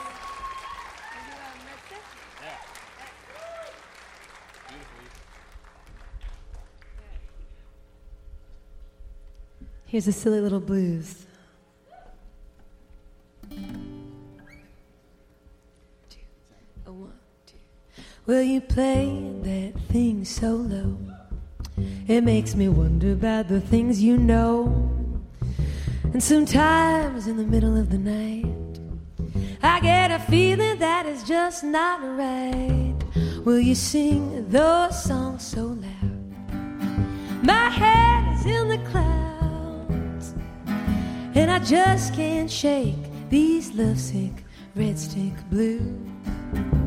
Here's 9.86 10.08
a 10.08 10.12
silly 10.12 10.40
little 10.40 10.60
blues. 10.60 11.25
Will 18.26 18.42
you 18.42 18.60
play 18.60 19.22
that 19.42 19.72
thing 19.88 20.24
so 20.24 20.50
low? 20.50 20.98
It 22.08 22.22
makes 22.22 22.56
me 22.56 22.68
wonder 22.68 23.12
about 23.12 23.46
the 23.46 23.60
things 23.60 24.02
you 24.02 24.16
know. 24.16 24.90
And 26.12 26.20
sometimes 26.20 27.28
in 27.28 27.36
the 27.36 27.44
middle 27.44 27.76
of 27.76 27.90
the 27.90 27.98
night, 27.98 28.80
I 29.62 29.78
get 29.78 30.10
a 30.10 30.18
feeling 30.18 30.76
that 30.80 31.06
is 31.06 31.22
just 31.22 31.62
not 31.62 32.00
right. 32.02 32.96
Will 33.44 33.60
you 33.60 33.76
sing 33.76 34.48
those 34.48 35.04
songs 35.04 35.46
so 35.46 35.62
loud? 35.62 37.44
My 37.44 37.70
head 37.70 38.40
is 38.40 38.44
in 38.44 38.68
the 38.68 38.90
clouds, 38.90 40.34
and 41.36 41.48
I 41.48 41.60
just 41.60 42.12
can't 42.14 42.50
shake 42.50 43.30
these 43.30 43.72
lovesick 43.72 44.42
red 44.74 44.98
stick 44.98 45.34
blues. 45.48 46.85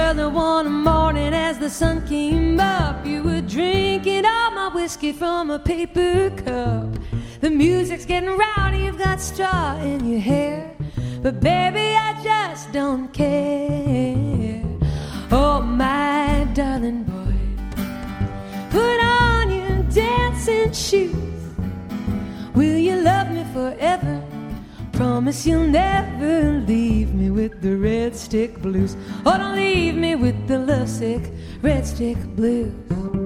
Early 0.00 0.26
one 0.26 0.70
morning 0.72 1.34
as 1.34 1.58
the 1.58 1.68
sun 1.68 2.06
came 2.06 2.60
up, 2.60 3.04
you 3.04 3.22
were 3.22 3.40
drinking 3.40 4.24
all 4.24 4.50
my 4.52 4.68
whiskey 4.72 5.12
from 5.12 5.50
a 5.50 5.58
paper 5.58 6.30
cup. 6.30 6.88
The 7.40 7.50
music's 7.50 8.04
getting 8.06 8.30
rowdy, 8.30 8.78
you've 8.84 8.98
got 8.98 9.20
straw 9.20 9.76
in 9.78 10.08
your 10.08 10.20
hair. 10.20 10.70
But 11.20 11.40
baby, 11.40 11.96
I 11.96 12.10
just 12.22 12.72
don't 12.72 13.12
care. 13.12 14.62
Oh, 15.32 15.60
my 15.60 16.46
darling 16.54 17.02
boy, 17.02 17.34
put 18.70 19.00
on 19.00 19.50
your 19.50 19.82
dancing 19.90 20.72
shoes. 20.72 21.27
Promise 25.18 25.46
you'll 25.48 25.66
never 25.66 26.64
leave 26.68 27.12
me 27.12 27.28
with 27.28 27.60
the 27.60 27.76
red 27.76 28.14
stick 28.14 28.62
blues. 28.62 28.96
Oh, 29.26 29.36
don't 29.36 29.56
leave 29.56 29.96
me 29.96 30.14
with 30.14 30.46
the 30.46 30.60
lovesick 30.60 31.32
red 31.60 31.84
stick 31.84 32.18
blues. 32.36 33.17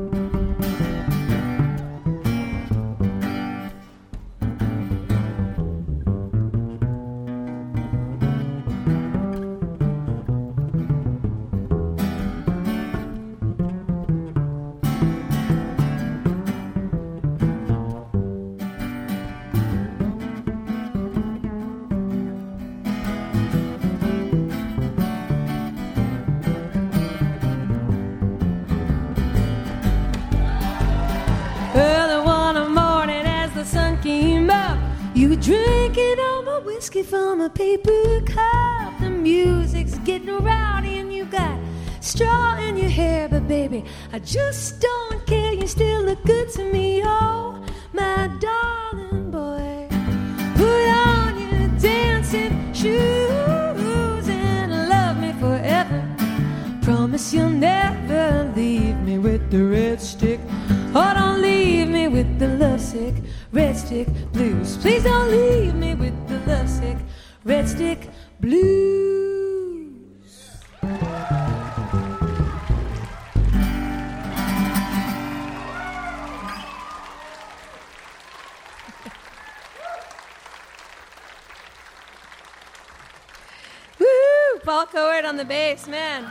I 44.12 44.18
just 44.18 44.80
don't 44.80 45.01
Paul 84.64 84.86
Kowert 84.86 85.24
on 85.24 85.36
the 85.36 85.44
bass, 85.44 85.88
man. 85.88 86.30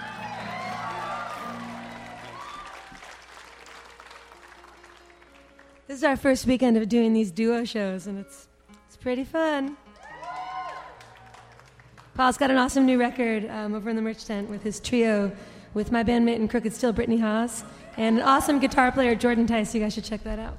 This 5.88 5.98
is 5.98 6.04
our 6.06 6.16
first 6.16 6.46
weekend 6.46 6.78
of 6.78 6.88
doing 6.88 7.12
these 7.12 7.32
duo 7.32 7.66
shows, 7.66 8.08
and 8.08 8.18
it's 8.18 8.48
it's 8.88 8.96
pretty 8.96 9.26
fun. 9.26 9.76
Paul's 12.14 12.38
got 12.38 12.50
an 12.52 12.58
awesome 12.58 12.86
new 12.86 12.98
record 12.98 13.50
um, 13.50 13.74
over 13.74 13.90
in 13.90 13.98
the 13.98 14.02
merch 14.02 14.24
tent 14.24 14.50
with 14.50 14.64
his 14.64 14.80
trio, 14.80 15.32
with 15.74 15.92
my 15.92 16.04
bandmate 16.04 16.38
in 16.38 16.48
Crooked 16.48 16.74
Still, 16.74 16.94
Brittany 16.94 17.20
Haas, 17.20 17.66
and 17.98 18.20
an 18.20 18.24
awesome 18.24 18.60
guitar 18.60 18.92
player, 18.94 19.16
Jordan 19.16 19.46
Tice. 19.46 19.76
You 19.76 19.82
guys 19.82 19.94
should 19.94 20.06
check 20.06 20.24
that 20.24 20.40
out. 20.40 20.58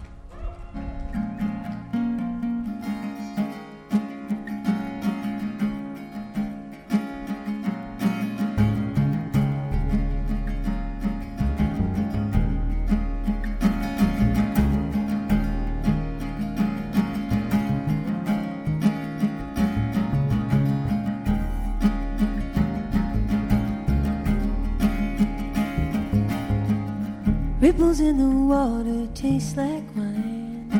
Ripples 27.92 28.08
in 28.08 28.16
the 28.16 28.54
water 28.54 29.06
taste 29.12 29.56
like 29.58 29.84
wine. 29.94 30.70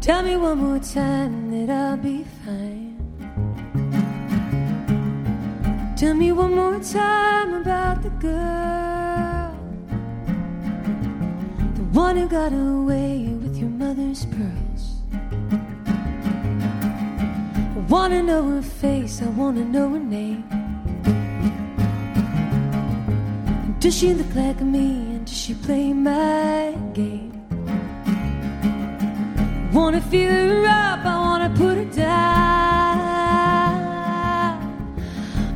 Tell 0.00 0.22
me 0.22 0.36
one 0.36 0.58
more 0.58 0.78
time 0.78 1.50
that 1.50 1.68
I'll 1.68 1.96
be 1.96 2.24
fine. 2.44 2.94
Tell 5.96 6.14
me 6.14 6.30
one 6.30 6.54
more 6.54 6.78
time 6.78 7.54
about 7.54 8.02
the 8.04 8.10
girl, 8.20 9.52
the 11.74 11.84
one 11.98 12.16
who 12.16 12.28
got 12.28 12.52
away 12.52 13.26
with 13.42 13.56
your 13.56 13.70
mother's 13.70 14.26
pearls. 14.26 15.00
I 17.74 17.80
wanna 17.88 18.22
know 18.22 18.42
her 18.50 18.62
face, 18.62 19.22
I 19.22 19.26
wanna 19.26 19.64
know 19.64 19.88
her 19.88 19.98
name. 19.98 20.35
Does 23.86 23.98
she 23.98 24.12
look 24.14 24.34
like 24.34 24.60
me 24.62 25.14
and 25.14 25.24
does 25.24 25.36
she 25.36 25.54
play 25.54 25.92
my 25.92 26.76
game? 26.92 27.46
I 29.70 29.70
Wanna 29.72 30.00
feel 30.00 30.28
her 30.28 30.66
up, 30.66 31.06
I 31.06 31.16
wanna 31.26 31.50
put 31.50 31.76
her 31.76 31.84
down. 31.84 32.16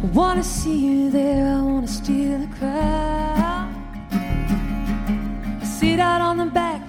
I 0.05 0.07
wanna 0.15 0.45
see 0.45 1.07
her 1.07 1.11
there, 1.11 1.57
I 1.57 1.61
wanna 1.61 1.89
steal 1.89 2.39
the 2.39 2.47
crowd. 2.57 3.01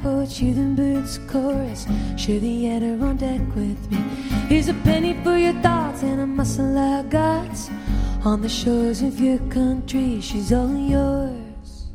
poach 0.03 0.41
you, 0.41 0.53
then 0.53 0.75
birds 0.75 1.19
chorus. 1.27 1.85
Share 2.17 2.39
the 2.39 2.69
adder 2.69 2.97
on 3.05 3.17
deck 3.17 3.41
with 3.55 3.91
me. 3.91 3.97
Here's 4.49 4.67
a 4.67 4.73
penny 4.85 5.13
for 5.23 5.37
your 5.37 5.53
thoughts 5.61 6.03
and 6.03 6.21
a 6.21 6.27
muscle 6.27 6.77
I 6.77 7.03
got. 7.03 7.55
On 8.23 8.39
the 8.39 8.47
shores 8.47 9.01
of 9.01 9.19
your 9.19 9.39
country, 9.49 10.21
she's 10.21 10.53
all 10.53 10.77
yours. 10.77 11.87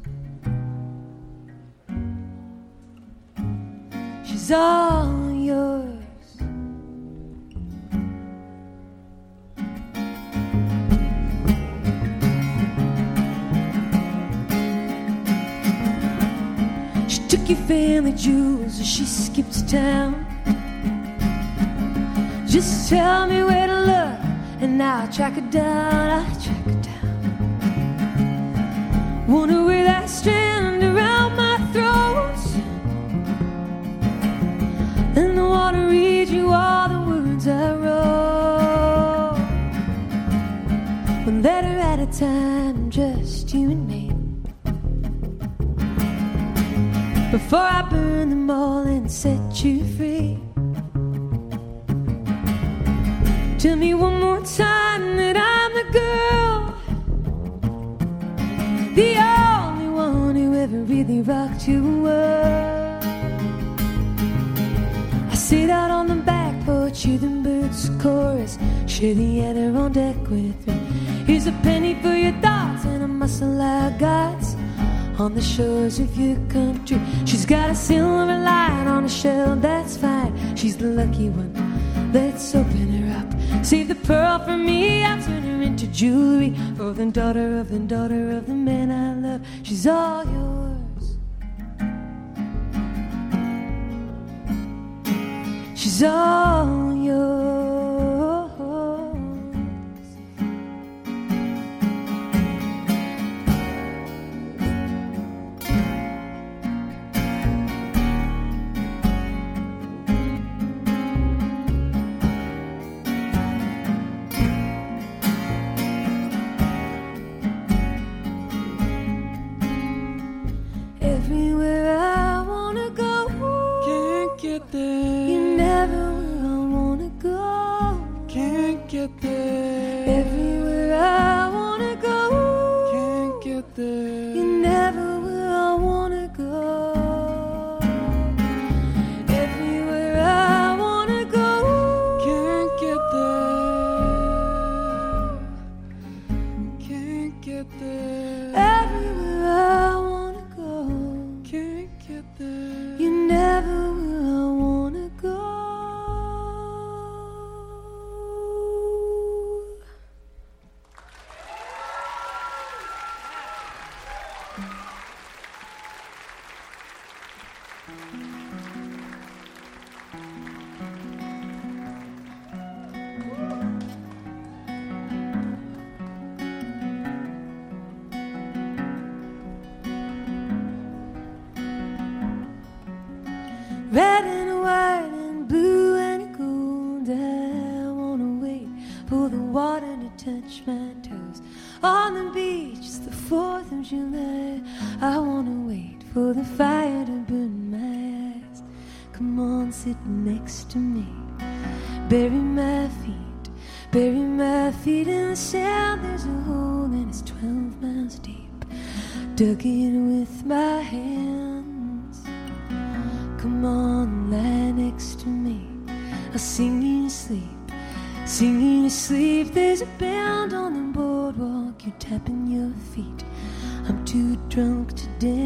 She's 4.24 4.50
all 4.50 5.30
yours. 5.30 6.02
She 17.06 17.20
took 17.28 17.48
your 17.48 17.58
family 17.68 18.12
jewels 18.12 18.80
as 18.80 18.86
she 18.86 19.04
skipped 19.04 19.68
town. 19.68 20.26
Just 22.48 22.90
tell 22.90 23.28
me 23.28 23.44
where 23.44 23.68
to 23.68 23.80
look, 23.82 24.25
and 24.60 24.78
now 24.78 25.00
I'll 25.00 25.12
track 25.12 25.34
her 25.34 25.40
down. 25.42 26.10
I'll 26.10 26.40
track 26.40 26.64
her 26.64 26.80
down. 26.88 27.06
Wanna 29.28 29.64
wear 29.64 29.84
that 29.84 30.08
strand 30.08 30.82
around 30.82 31.36
my 31.36 31.56
throat, 31.72 32.36
and 35.16 35.38
I 35.38 35.42
wanna 35.42 35.88
read 35.88 36.28
you 36.28 36.52
all 36.52 36.88
the 36.88 37.00
words 37.10 37.46
I 37.48 37.74
wrote. 37.82 39.38
One 41.26 41.42
letter 41.42 41.78
at 41.90 41.98
a 41.98 42.06
time, 42.06 42.90
just 42.90 43.52
you 43.54 43.70
and 43.70 43.86
me. 43.86 44.06
before 47.38 47.58
I 47.58 47.82
burn 47.82 48.30
them 48.30 48.50
all 48.50 48.78
and 48.78 49.10
set 49.10 49.62
you 49.62 49.84
free. 49.96 50.45
Tell 53.66 53.74
me 53.74 53.94
one 53.94 54.20
more 54.20 54.42
time 54.42 55.16
that 55.16 55.36
I'm 55.36 55.72
the 55.74 55.86
girl, 55.98 56.72
the 58.94 59.16
only 59.18 59.88
one 59.88 60.36
who 60.36 60.54
ever 60.54 60.78
really 60.84 61.20
rocked 61.20 61.66
your 61.66 61.82
world. 61.82 63.04
I 65.32 65.34
sit 65.34 65.68
out 65.68 65.90
on 65.90 66.06
the 66.06 66.14
back 66.14 66.54
porch, 66.64 67.02
hear 67.02 67.18
them 67.18 67.42
birds 67.42 67.90
chorus, 68.00 68.56
share 68.86 69.14
the 69.14 69.44
other 69.46 69.76
on 69.76 69.90
deck 69.90 70.16
with 70.30 70.64
me. 70.68 70.74
Here's 71.26 71.48
a 71.48 71.52
penny 71.64 72.00
for 72.00 72.14
your 72.14 72.40
thoughts 72.40 72.84
and 72.84 73.02
a 73.02 73.08
muscle 73.08 73.60
I 73.60 73.90
got 73.98 74.44
on 75.18 75.34
the 75.34 75.42
shores 75.42 75.98
of 75.98 76.16
your 76.16 76.38
country. 76.50 77.00
She's 77.24 77.44
got 77.44 77.70
a 77.70 77.74
silver 77.74 78.26
light 78.26 78.86
on 78.86 79.06
a 79.06 79.08
shell, 79.08 79.56
that's 79.56 79.96
fine. 79.96 80.54
She's 80.54 80.76
the 80.76 80.86
lucky 80.86 81.30
one. 81.30 81.52
Let's 82.12 82.54
open 82.54 82.90
up. 82.90 82.95
Save 83.66 83.88
the 83.88 83.96
pearl 83.96 84.38
for 84.38 84.56
me, 84.56 85.02
I'll 85.02 85.20
turn 85.20 85.42
her 85.42 85.60
into 85.60 85.88
jewelry. 85.88 86.54
For 86.76 86.92
the 86.92 87.06
daughter 87.06 87.58
of 87.58 87.68
the 87.68 87.80
daughter 87.80 88.30
of 88.36 88.46
the 88.46 88.54
man 88.54 88.92
I 88.92 89.14
love. 89.14 89.40
She's 89.64 89.88
all 89.88 90.24
yours. 90.24 91.16
She's 95.74 96.04
all 96.04 96.94
yours. 96.94 97.55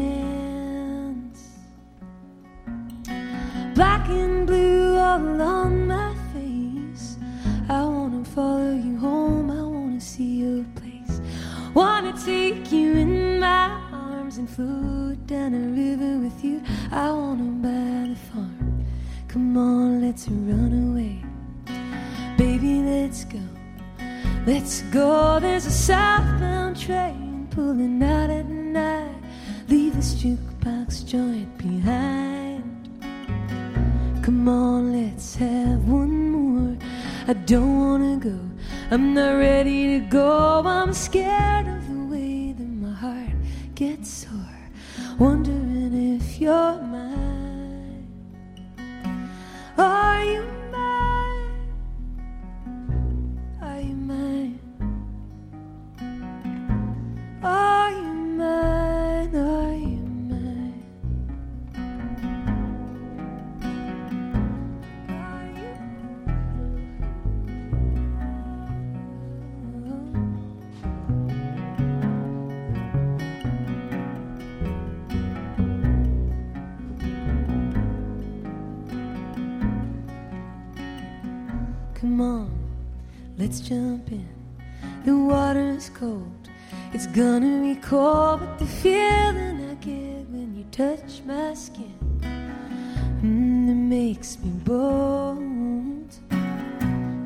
Dance. 0.01 1.43
Black 3.75 4.07
and 4.09 4.47
blue 4.47 4.97
all 4.97 5.41
on 5.41 5.87
my 5.87 6.13
face. 6.33 7.17
I 7.69 7.83
wanna 7.83 8.23
follow 8.25 8.73
you 8.85 8.97
home, 8.97 9.49
I 9.51 9.63
wanna 9.75 10.01
see 10.01 10.33
your 10.43 10.63
place. 10.79 11.15
Wanna 11.73 12.13
take 12.25 12.71
you 12.71 12.89
in 13.05 13.39
my 13.39 13.67
arms 13.93 14.37
and 14.37 14.49
float 14.49 15.19
down 15.27 15.53
a 15.53 15.65
river 15.81 16.13
with 16.23 16.43
you. 16.43 16.61
I 16.91 17.11
wanna 17.11 17.51
buy 17.65 18.09
the 18.13 18.19
farm. 18.29 18.85
Come 19.27 19.57
on, 19.57 20.01
let's 20.05 20.27
run 20.27 20.73
away. 20.87 21.15
Baby, 22.37 22.73
let's 22.91 23.23
go. 23.23 23.45
Let's 24.45 24.81
go. 24.97 25.39
There's 25.39 25.65
a 25.67 25.71
southbound 25.71 26.75
train 26.85 27.47
pulling 27.51 28.01
out 28.03 28.29
jukebox 30.91 31.05
joint 31.05 31.57
behind. 31.57 32.63
Come 34.23 34.47
on, 34.47 34.91
let's 34.91 35.35
have 35.35 35.87
one 35.87 36.31
more. 36.31 36.77
I 37.27 37.33
don't 37.33 37.79
wanna 37.79 38.17
go. 38.17 38.39
I'm 38.91 39.13
not 39.13 39.37
ready 39.37 39.99
to 39.99 40.05
go. 40.05 40.61
I'm 40.65 40.93
scared 40.93 41.67
of 41.67 41.87
the 41.87 42.05
way 42.05 42.53
that 42.53 42.67
my 42.67 42.93
heart 42.93 43.35
gets 43.75 44.09
sore. 44.09 44.59
Wondering 45.17 46.15
if 46.17 46.39
you're 46.39 46.81
mine. 46.81 48.07
Are 49.77 50.23
you 50.23 50.50
cold. 86.11 86.49
It's 86.93 87.07
gonna 87.07 87.61
be 87.61 87.75
cold, 87.81 88.39
but 88.41 88.59
the 88.59 88.65
feeling 88.65 89.57
I 89.71 89.75
get 89.75 90.23
when 90.33 90.55
you 90.57 90.65
touch 90.71 91.21
my 91.25 91.53
skin, 91.53 91.95
mm, 93.21 93.69
it 93.69 93.81
makes 93.97 94.39
me 94.39 94.51
bold. 94.65 96.09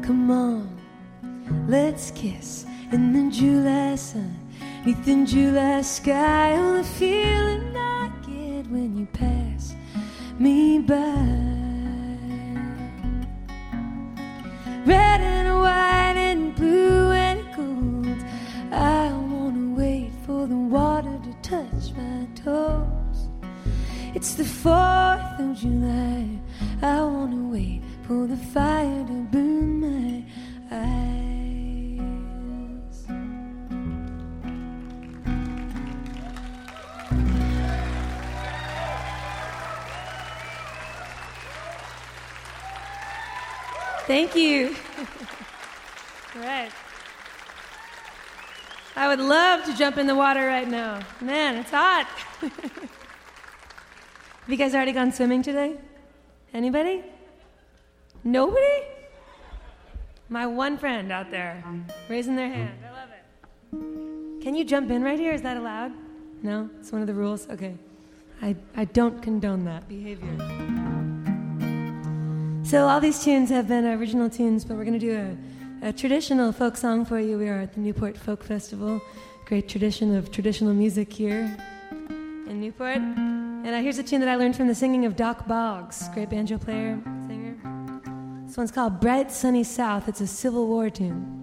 Come 0.06 0.30
on, 0.30 0.70
let's 1.68 2.12
kiss 2.12 2.66
in 2.92 3.14
the 3.14 3.36
July 3.36 3.96
sun, 3.96 4.36
neath 4.86 5.04
the 5.06 5.26
July 5.26 5.82
sky. 5.82 6.56
Oh, 6.58 6.78
the 6.78 6.84
feeling 6.84 7.76
I 7.76 8.12
get 8.22 8.70
when 8.70 8.98
you 8.98 9.08
pass 9.08 9.74
me 10.38 10.80
by. 10.80 11.56
Red 14.86 15.22
and 15.22 15.50
white 15.64 15.95
touch 21.76 21.92
my 21.96 22.28
toes. 22.36 23.28
It's 24.14 24.36
the 24.36 24.44
4th 24.44 25.40
of 25.40 25.58
July. 25.58 26.28
I 26.82 27.02
wanna 27.02 27.50
wait 27.50 27.82
for 28.08 28.28
the 28.28 28.38
fire 28.38 29.06
to 29.06 29.28
burn 29.32 29.82
my 29.82 30.24
eyes. 30.72 31.16
Thank 44.08 44.36
you. 44.36 44.76
All 46.36 46.42
right. 46.42 46.72
I 48.96 49.08
would 49.08 49.20
love 49.20 49.66
to 49.66 49.76
jump 49.76 49.98
in 49.98 50.08
the 50.08 50.16
water 50.16 50.46
right 50.46 50.68
now. 50.68 51.02
Man, 51.20 51.58
it's 51.58 51.72
hot. 51.72 52.08
Have 52.40 52.52
you 54.48 54.56
guys 54.58 54.74
already 54.74 54.94
gone 54.94 55.12
swimming 55.12 55.44
today? 55.44 55.76
Anybody? 56.54 57.04
Nobody? 58.24 58.84
My 60.30 60.48
one 60.48 60.78
friend 60.78 61.12
out 61.12 61.30
there 61.30 61.64
raising 62.08 62.36
their 62.36 62.50
hand. 62.50 62.80
I 62.86 62.92
love 62.92 63.10
it. 63.10 64.44
Can 64.44 64.56
you 64.56 64.64
jump 64.64 64.90
in 64.92 65.04
right 65.04 65.20
here? 65.20 65.34
Is 65.34 65.42
that 65.42 65.58
allowed? 65.58 65.92
No? 66.42 66.70
It's 66.80 66.92
one 66.92 67.02
of 67.02 67.08
the 67.08 67.14
rules? 67.14 67.50
Okay. 67.50 67.76
I, 68.42 68.56
I 68.76 68.86
don't 68.86 69.22
condone 69.22 69.66
that 69.66 69.88
behavior. 69.90 70.38
So, 72.64 72.88
all 72.88 73.00
these 73.00 73.24
tunes 73.24 73.50
have 73.50 73.68
been 73.68 73.86
original 73.86 74.30
tunes, 74.30 74.66
but 74.66 74.76
we're 74.78 74.86
going 74.86 75.00
to 75.00 75.06
do 75.06 75.16
a, 75.16 75.38
a 75.86 75.94
traditional 75.94 76.52
folk 76.52 76.76
song 76.76 77.06
for 77.06 77.20
you. 77.20 77.38
We 77.38 77.48
are 77.48 77.60
at 77.60 77.76
the 77.76 77.80
Newport 77.80 78.18
Folk 78.18 78.44
Festival, 78.44 79.00
great 79.46 79.70
tradition 79.70 80.16
of 80.16 80.32
traditional 80.32 80.74
music 80.74 81.14
here 81.14 81.56
in 81.92 82.60
Newport. 82.60 82.98
And 82.98 83.68
uh, 83.68 83.78
here's 83.82 84.00
a 84.00 84.04
tune 84.04 84.20
that 84.22 84.30
I 84.30 84.36
learned 84.36 84.56
from 84.56 84.68
the 84.68 84.74
singing 84.74 85.06
of 85.06 85.16
Dock 85.16 85.48
Boggs, 85.48 86.10
great 86.16 86.32
banjo 86.32 86.58
player, 86.58 87.00
singer. 87.28 87.56
This 88.48 88.58
one's 88.58 88.72
called 88.72 89.00
Bright 89.00 89.32
Sunny 89.32 89.64
South. 89.64 90.10
It's 90.10 90.22
a 90.22 90.28
Civil 90.28 90.66
War 90.66 90.90
tune. 90.90 91.35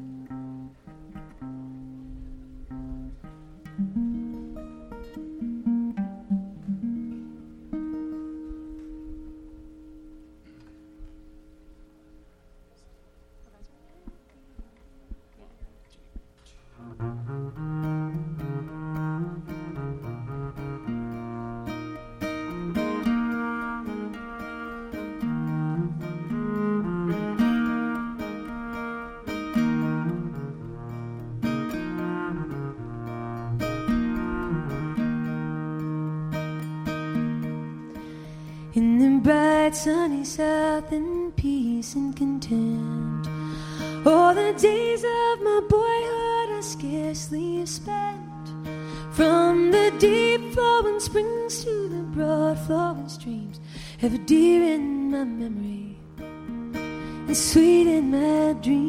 Ever 54.04 54.18
dear 54.18 54.64
in 54.64 55.12
my 55.12 55.22
memory 55.22 55.96
and 56.18 57.36
sweet 57.36 57.86
in 57.86 58.10
my 58.10 58.52
dreams. 58.54 58.82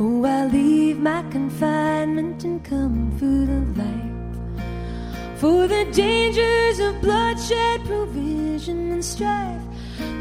Oh, 0.00 0.24
I 0.24 0.46
leave 0.46 0.98
my 0.98 1.22
confinement 1.30 2.42
and 2.42 2.64
come 2.64 3.12
comfort 3.20 3.48
of 3.60 3.78
life 3.78 5.38
for 5.38 5.68
the 5.68 5.84
dangers 5.92 6.80
of 6.80 7.00
bloodshed, 7.00 7.84
provision, 7.84 8.90
and 8.90 9.04
strife. 9.04 9.62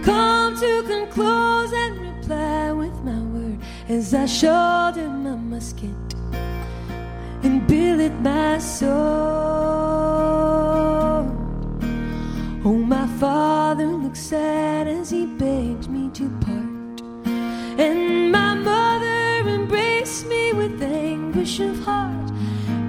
Come 0.04 0.56
to 0.58 0.84
conclose 0.84 1.74
and 1.74 2.00
reply 2.00 2.74
with 2.74 2.94
my 3.02 3.20
word 3.34 3.58
as 3.90 4.14
I 4.14 4.28
shoulder 4.28 5.10
my 5.10 5.36
musket 5.36 6.14
and 7.42 7.66
billet 7.66 8.14
my 8.22 8.60
sword. 8.60 10.23
Oh, 12.66 12.76
my 12.76 13.08
father 13.20 13.88
looked 13.88 14.16
sad 14.16 14.88
as 14.88 15.10
he 15.10 15.26
begged 15.26 15.90
me 15.90 16.10
to 16.14 16.30
part, 16.40 17.02
and 17.78 18.32
my 18.32 18.54
mother 18.54 19.50
embraced 19.50 20.26
me 20.28 20.54
with 20.54 20.82
anguish 20.82 21.60
of 21.60 21.78
heart. 21.80 22.32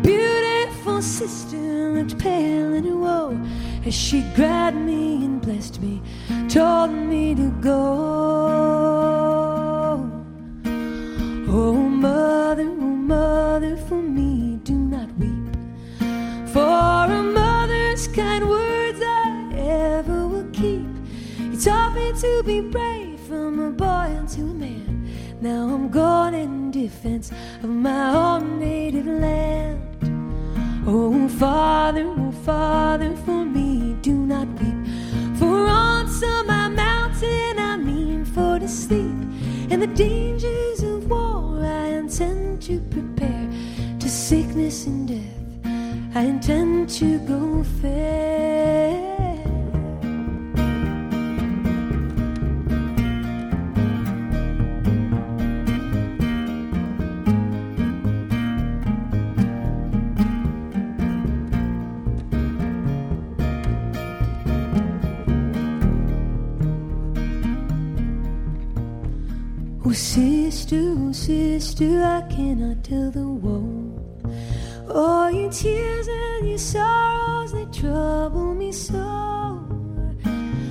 Beautiful 0.02 1.02
sister 1.02 1.90
looked 1.92 2.16
pale 2.20 2.72
her 2.86 2.96
woe 2.96 3.36
as 3.84 3.92
she 3.94 4.22
grabbed 4.36 4.76
me 4.76 5.24
and 5.24 5.42
blessed 5.42 5.80
me, 5.82 6.00
told 6.48 6.92
me 6.92 7.34
to 7.34 7.50
go. 7.60 7.80
Oh, 11.48 11.74
mother, 11.74 12.68
oh, 12.68 12.96
mother, 13.14 13.76
for 13.88 14.00
me 14.00 14.60
do 14.62 14.74
not 14.74 15.08
weep. 15.18 15.56
For 16.52 17.03
taught 21.64 21.94
me 21.94 22.12
to 22.12 22.42
be 22.44 22.60
brave 22.60 23.18
from 23.20 23.58
a 23.58 23.70
boy 23.70 24.14
unto 24.18 24.42
a 24.42 24.54
man. 24.54 25.08
Now 25.40 25.62
I'm 25.74 25.88
gone 25.88 26.34
in 26.34 26.70
defense 26.70 27.32
of 27.62 27.70
my 27.70 28.10
own 28.14 28.58
native 28.60 29.06
land. 29.06 29.80
Oh, 30.86 31.26
Father, 31.26 32.04
oh, 32.06 32.32
Father, 32.44 33.16
for 33.24 33.46
me 33.46 33.96
do 34.02 34.12
not 34.12 34.46
weep. 34.60 35.38
For 35.38 35.66
on 35.66 36.06
some 36.08 36.48
my 36.48 36.68
mountain 36.68 37.58
I 37.58 37.78
mean 37.78 38.26
for 38.26 38.58
to 38.58 38.68
sleep. 38.68 39.16
And 39.70 39.80
the 39.80 39.86
dangers 39.86 40.82
of 40.82 41.08
war 41.08 41.64
I 41.64 41.86
intend 42.00 42.60
to 42.64 42.78
prepare. 42.90 43.48
To 44.00 44.08
sickness 44.10 44.84
and 44.84 45.08
death 45.08 46.14
I 46.14 46.24
intend 46.24 46.90
to 47.00 47.18
go 47.20 47.64
fair. 47.80 49.13
Oh, 69.95 69.97
sister, 69.97 70.92
oh, 70.99 71.12
sister, 71.12 72.03
I 72.03 72.22
cannot 72.22 72.82
tell 72.82 73.12
the 73.12 73.28
woe. 73.28 73.95
All 74.92 75.30
your 75.30 75.53
tears 75.53 76.09
and 76.09 76.49
your 76.49 76.59
sorrows, 76.59 77.53
they 77.53 77.64
trouble 77.66 78.57
me 78.57 78.72
so. 78.72 78.99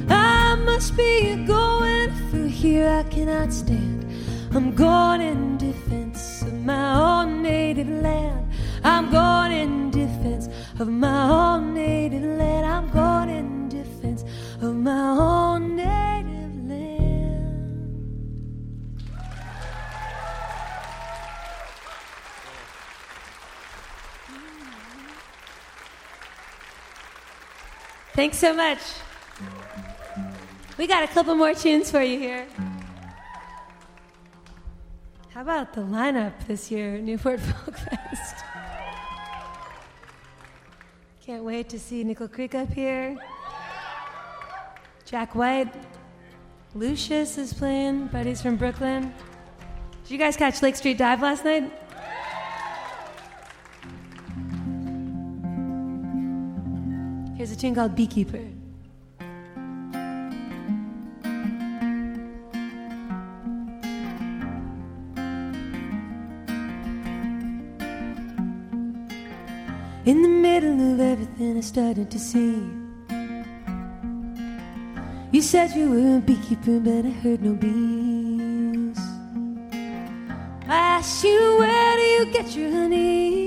I 0.10 0.56
must 0.66 0.98
be 0.98 1.38
going, 1.46 2.12
for 2.30 2.48
here 2.48 2.90
I 2.90 3.04
cannot 3.04 3.54
stand. 3.54 4.06
I'm 4.52 4.76
gone 4.76 5.22
in 5.22 5.58
defense 5.58 6.42
of 6.42 6.62
my 6.66 6.94
own 6.94 7.44
native 7.44 7.88
land. 7.88 8.52
I'm 8.84 9.10
gone 9.10 9.54
in 9.54 9.90
defense 9.90 10.50
of 10.80 10.90
my 10.90 11.30
own 11.30 11.74
native 11.74 12.03
Thanks 28.16 28.38
so 28.38 28.54
much. 28.54 28.78
We 30.78 30.86
got 30.86 31.04
a 31.04 31.08
couple 31.08 31.34
more 31.34 31.54
tunes 31.56 31.90
for 31.90 32.02
you 32.02 32.20
here. 32.20 32.46
How 35.34 35.42
about 35.42 35.74
the 35.74 35.82
lineup 35.82 36.34
this 36.46 36.70
year 36.70 37.00
Newport 37.00 37.40
Folk 37.40 37.76
Fest? 37.76 38.36
Can't 41.26 41.44
wait 41.44 41.70
to 41.70 41.80
see 41.80 42.04
Nickel 42.04 42.28
Creek 42.28 42.54
up 42.54 42.72
here. 42.72 43.18
Jack 45.06 45.34
White. 45.34 45.74
Lucius 46.76 47.38
is 47.40 47.52
playing, 47.52 48.08
buddies 48.08 48.42
from 48.42 48.58
Brooklyn. 48.58 49.14
Did 50.04 50.12
you 50.12 50.18
guys 50.20 50.38
catch 50.38 50.62
Lake 50.62 50.76
Street 50.76 51.00
Dive 51.00 51.22
last 51.22 51.46
night? 51.46 51.83
Here's 57.44 57.52
a 57.52 57.58
tune 57.58 57.76
called 57.76 57.94
Beekeeper. 57.94 58.38
In 70.06 70.22
the 70.22 70.30
middle 70.30 70.94
of 70.94 71.02
everything, 71.02 71.58
I 71.58 71.60
started 71.60 72.10
to 72.12 72.18
see. 72.18 72.64
You 75.34 75.42
said 75.42 75.72
you 75.72 75.90
were 75.90 76.20
a 76.20 76.22
beekeeper, 76.22 76.80
but 76.80 77.06
I 77.06 77.10
heard 77.10 77.42
no 77.42 77.56
bees. 77.56 78.98
I 80.70 80.76
asked 80.96 81.26
you, 81.26 81.58
where 81.58 81.98
do 81.98 82.04
you 82.04 82.26
get 82.28 82.56
your 82.56 82.72
honey? 82.72 83.43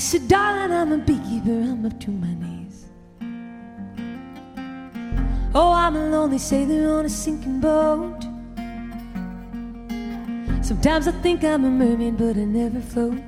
Said, 0.00 0.28
darling, 0.28 0.72
I'm 0.72 0.92
a 0.92 0.98
beekeeper, 0.98 1.50
I'm 1.50 1.84
up 1.84 2.00
to 2.00 2.10
my 2.10 2.34
knees. 2.34 2.86
Oh, 5.54 5.72
I'm 5.72 5.94
a 5.94 6.08
lonely 6.08 6.38
sailor 6.38 6.98
on 6.98 7.04
a 7.04 7.08
sinking 7.08 7.60
boat. 7.60 8.22
Sometimes 10.62 11.06
I 11.06 11.12
think 11.22 11.44
I'm 11.44 11.66
a 11.66 11.70
mermaid, 11.70 12.16
but 12.16 12.36
I 12.38 12.44
never 12.44 12.80
float. 12.80 13.20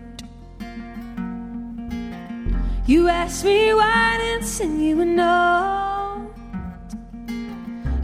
You 2.86 3.08
asked 3.08 3.44
me 3.44 3.74
why 3.74 4.14
I 4.14 4.18
didn't 4.18 4.46
send 4.46 4.82
you 4.82 5.00
a 5.02 5.04
note. 5.04 6.30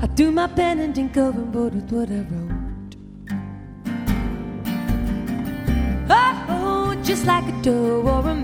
I 0.03 0.07
threw 0.14 0.31
my 0.31 0.47
pen 0.47 0.81
and 0.81 0.97
ink 0.97 1.16
overboard 1.16 1.75
with 1.75 1.91
what 1.91 2.11
I 2.11 2.21
wrote. 2.21 2.48
Just 7.19 7.27
like 7.27 7.49
a 7.49 7.62
doe 7.62 8.03
or 8.03 8.31
a 8.31 8.35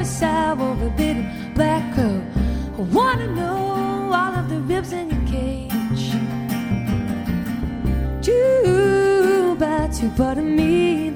a 0.00 0.04
sow 0.04 0.56
or 0.58 0.72
a 0.72 0.90
little 0.96 1.24
black 1.54 1.82
crow. 1.94 2.22
I 2.78 2.82
wanna 2.96 3.26
know 3.26 4.10
all 4.18 4.34
of 4.40 4.48
the 4.48 4.58
ribs 4.60 4.92
in 4.92 5.10
your 5.10 5.24
cage. 5.28 6.04
Two 8.24 9.54
by 9.58 9.88
two 9.88 10.08
part 10.16 10.38
of 10.38 10.44
me 10.44 11.10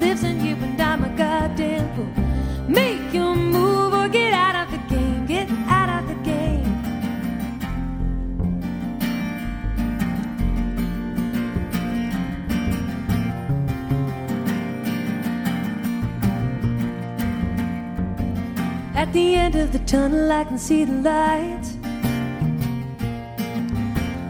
At 18.97 19.13
the 19.13 19.35
end 19.35 19.55
of 19.55 19.71
the 19.71 19.79
tunnel, 19.85 20.31
I 20.31 20.43
can 20.43 20.57
see 20.57 20.83
the 20.83 20.93
light. 20.93 21.65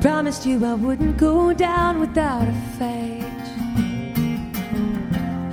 Promised 0.01 0.45
you 0.45 0.63
I 0.65 0.74
wouldn't 0.74 1.18
go 1.18 1.53
down 1.53 2.01
without 2.01 2.45
a 2.49 2.53
fight. 2.78 3.24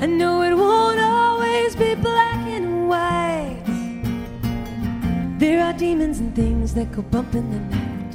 I 0.03 0.07
know 0.07 0.43
it 0.43 0.53
won't 0.53 0.99
always 0.99 1.77
be 1.77 1.95
black 1.95 2.45
and 2.49 2.89
white. 2.89 3.62
There 5.39 5.65
are 5.65 5.73
demons 5.73 6.19
and 6.19 6.35
things 6.35 6.75
that 6.75 6.91
go 6.91 7.03
bump 7.03 7.37
in 7.37 7.49
the 7.53 7.61
night. 7.77 8.15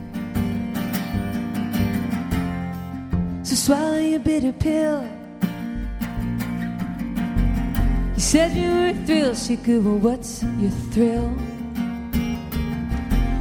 So 3.45 3.56
swallow 3.56 4.00
your 4.00 4.20
bitter 4.20 4.52
pill. 4.52 5.18
Said 8.30 8.55
you 8.55 8.69
were 8.69 8.89
a 8.89 9.05
thrill 9.07 9.34
seeker, 9.34 9.80
well, 9.82 9.97
what's 9.97 10.43
your 10.59 10.69
thrill? 10.93 11.36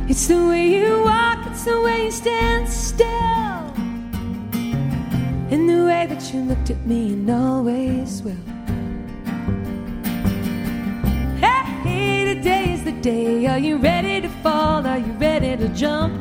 It's 0.09 0.27
the 0.29 0.47
way 0.49 0.67
you 0.67 1.03
walk, 1.05 1.47
it's 1.47 1.65
the 1.67 1.79
way 1.83 2.07
you 2.07 2.11
stand 2.11 2.67
still. 2.67 3.59
In 5.51 5.67
the 5.67 5.85
way 5.85 6.07
that 6.07 6.33
you 6.33 6.41
looked 6.41 6.71
at 6.71 6.87
me 6.87 7.13
and 7.13 7.31
always 7.31 8.23
will. 8.23 8.45
Hey, 11.37 12.25
today 12.35 12.73
is 12.73 12.83
the 12.85 12.93
day. 13.03 13.45
Are 13.45 13.59
you 13.59 13.77
ready 13.77 14.23
to 14.23 14.31
fall? 14.43 14.87
Are 14.87 14.97
you 14.97 15.13
ready 15.21 15.55
to 15.59 15.69
jump 15.69 16.19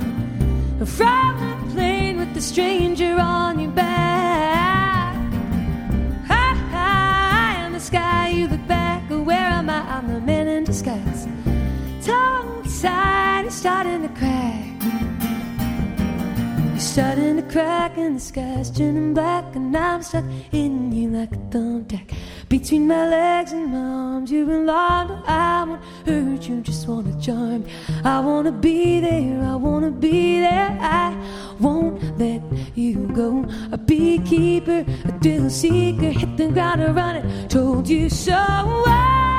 from 0.83 1.39
the 1.39 1.71
plane 1.73 2.17
with 2.17 2.35
a 2.35 2.41
stranger 2.41 3.15
on 3.17 3.61
your 3.61 3.71
back? 3.71 4.06
Tongue 10.87 12.63
tied, 12.81 13.43
it's 13.45 13.55
starting 13.55 14.03
to 14.03 14.09
crack. 14.19 14.63
You're 16.69 16.79
starting 16.79 17.35
to 17.35 17.41
crack 17.41 17.97
and 17.97 18.15
the 18.15 18.21
sky's 18.21 18.71
turning 18.71 19.13
black 19.13 19.53
and 19.57 19.75
I'm 19.75 20.01
stuck 20.01 20.23
in 20.53 20.93
you 20.93 21.09
like 21.09 21.33
a 21.33 21.39
thumbtack 21.51 22.15
between 22.47 22.87
my 22.87 23.05
legs 23.09 23.51
and 23.51 23.73
my 23.73 23.79
arms. 23.79 24.31
You're 24.31 24.49
in 24.49 24.65
London, 24.65 25.21
I 25.27 25.65
won't 25.65 25.83
hurt 26.05 26.47
you, 26.47 26.61
just 26.61 26.87
wanna 26.87 27.19
charm. 27.19 27.65
I 28.05 28.21
wanna 28.21 28.53
be 28.53 29.01
there, 29.01 29.43
I 29.43 29.55
wanna 29.55 29.91
be 29.91 30.39
there. 30.39 30.77
I 30.79 31.13
won't 31.59 32.01
let 32.17 32.41
you 32.75 33.07
go. 33.13 33.45
A 33.73 33.77
beekeeper, 33.77 34.85
a 35.03 35.19
thrill 35.19 35.49
seeker, 35.49 36.11
hit 36.11 36.37
the 36.37 36.47
ground 36.47 36.81
and 36.81 36.95
run 36.95 37.17
it. 37.17 37.49
Told 37.49 37.89
you 37.89 38.09
so. 38.09 38.33
Ah, 38.37 39.36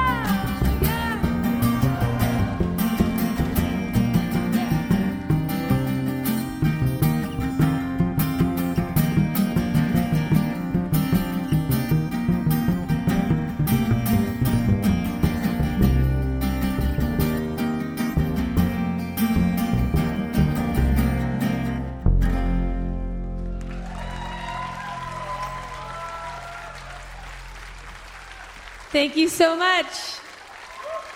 Thank 28.99 29.17
you 29.17 29.29
so 29.29 29.57
much. 29.57 29.87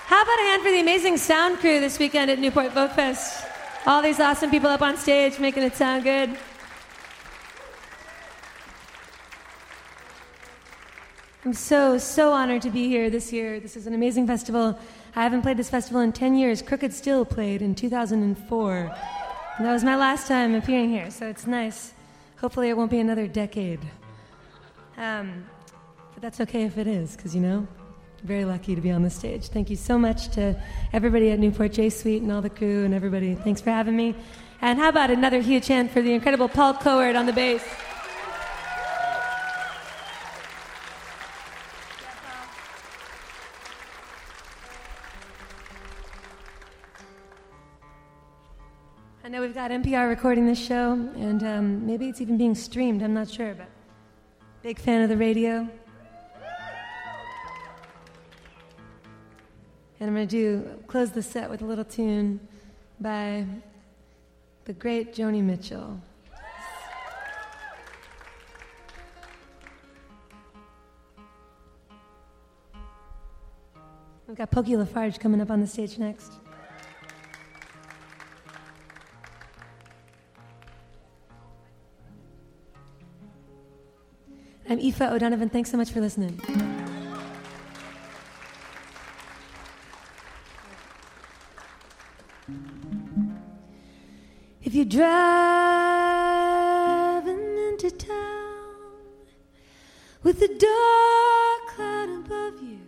How 0.06 0.22
about 0.22 0.38
a 0.38 0.42
hand 0.42 0.62
for 0.62 0.70
the 0.70 0.78
amazing 0.78 1.16
sound 1.16 1.58
crew 1.58 1.80
this 1.80 1.98
weekend 1.98 2.30
at 2.30 2.38
Newport 2.38 2.70
Folk 2.70 2.92
Fest? 2.92 3.44
All 3.86 4.00
these 4.00 4.20
awesome 4.20 4.52
people 4.52 4.70
up 4.70 4.82
on 4.82 4.96
stage 4.96 5.40
making 5.40 5.64
it 5.64 5.74
sound 5.74 6.04
good. 6.04 6.38
I'm 11.44 11.52
so, 11.54 11.98
so 11.98 12.30
honored 12.30 12.62
to 12.62 12.70
be 12.70 12.86
here 12.86 13.10
this 13.10 13.32
year. 13.32 13.58
This 13.58 13.76
is 13.76 13.88
an 13.88 13.94
amazing 13.94 14.28
festival. 14.28 14.78
I 15.16 15.24
haven't 15.24 15.42
played 15.42 15.56
this 15.56 15.68
festival 15.68 16.02
in 16.02 16.12
10 16.12 16.36
years. 16.36 16.62
Crooked 16.62 16.94
Still 16.94 17.24
played 17.24 17.62
in 17.62 17.74
2004. 17.74 18.96
And 19.56 19.66
that 19.66 19.72
was 19.72 19.82
my 19.82 19.96
last 19.96 20.28
time 20.28 20.54
appearing 20.54 20.90
here, 20.90 21.10
so 21.10 21.26
it's 21.26 21.48
nice. 21.48 21.94
Hopefully, 22.40 22.68
it 22.68 22.76
won't 22.76 22.92
be 22.92 23.00
another 23.00 23.26
decade. 23.26 23.80
Um, 24.96 25.46
but 26.22 26.28
that's 26.28 26.40
okay 26.40 26.62
if 26.62 26.78
it 26.78 26.86
is, 26.86 27.16
because 27.16 27.34
you 27.34 27.40
know, 27.40 27.66
very 28.22 28.44
lucky 28.44 28.76
to 28.76 28.80
be 28.80 28.92
on 28.92 29.02
the 29.02 29.10
stage. 29.10 29.48
Thank 29.48 29.68
you 29.68 29.74
so 29.74 29.98
much 29.98 30.28
to 30.28 30.54
everybody 30.92 31.32
at 31.32 31.40
Newport 31.40 31.72
Jay 31.72 31.90
Sweet 31.90 32.22
and 32.22 32.30
all 32.30 32.40
the 32.40 32.48
crew 32.48 32.84
and 32.84 32.94
everybody. 32.94 33.34
Thanks 33.34 33.60
for 33.60 33.70
having 33.70 33.96
me. 33.96 34.14
And 34.60 34.78
how 34.78 34.88
about 34.88 35.10
another 35.10 35.40
huge 35.40 35.66
hand 35.66 35.90
for 35.90 36.00
the 36.00 36.12
incredible 36.12 36.48
Paul 36.48 36.74
Kowert 36.74 37.16
on 37.16 37.26
the 37.26 37.32
bass? 37.32 37.64
I 49.24 49.28
know 49.28 49.40
we've 49.40 49.54
got 49.54 49.72
NPR 49.72 50.08
recording 50.08 50.46
this 50.46 50.64
show, 50.64 50.92
and 50.92 51.42
um, 51.42 51.84
maybe 51.84 52.08
it's 52.08 52.20
even 52.20 52.38
being 52.38 52.54
streamed. 52.54 53.02
I'm 53.02 53.14
not 53.14 53.28
sure, 53.28 53.54
but 53.54 53.68
big 54.62 54.78
fan 54.78 55.02
of 55.02 55.08
the 55.08 55.16
radio. 55.16 55.68
And 60.02 60.08
I'm 60.08 60.16
going 60.16 60.26
to 60.26 60.36
do 60.36 60.82
close 60.88 61.12
the 61.12 61.22
set 61.22 61.48
with 61.48 61.62
a 61.62 61.64
little 61.64 61.84
tune 61.84 62.40
by 62.98 63.46
the 64.64 64.72
great 64.72 65.14
Joni 65.14 65.40
Mitchell. 65.40 66.00
We've 74.26 74.36
got 74.36 74.50
Pokey 74.50 74.72
LaFarge 74.72 75.20
coming 75.20 75.40
up 75.40 75.52
on 75.52 75.60
the 75.60 75.68
stage 75.68 75.96
next. 75.98 76.32
I'm 84.68 84.80
Aoife 84.80 85.00
O'Donovan. 85.00 85.48
Thanks 85.48 85.70
so 85.70 85.76
much 85.76 85.92
for 85.92 86.00
listening. 86.00 86.71
Driving 94.92 95.08
into 97.68 97.90
town 97.92 99.24
with 100.22 100.42
a 100.42 100.48
dark 100.48 101.66
cloud 101.74 102.10
above 102.10 102.62
you, 102.62 102.78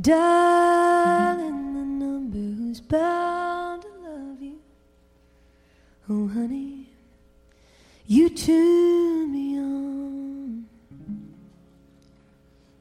darling, 0.00 1.74
the 1.74 1.84
number 1.84 2.38
who's 2.38 2.80
bound 2.80 3.82
to 3.82 3.88
love 4.08 4.40
you. 4.40 4.58
Oh, 6.08 6.28
honey, 6.28 6.88
you 8.06 8.30
tune 8.30 9.32
me 9.32 9.58
on. 9.58 10.64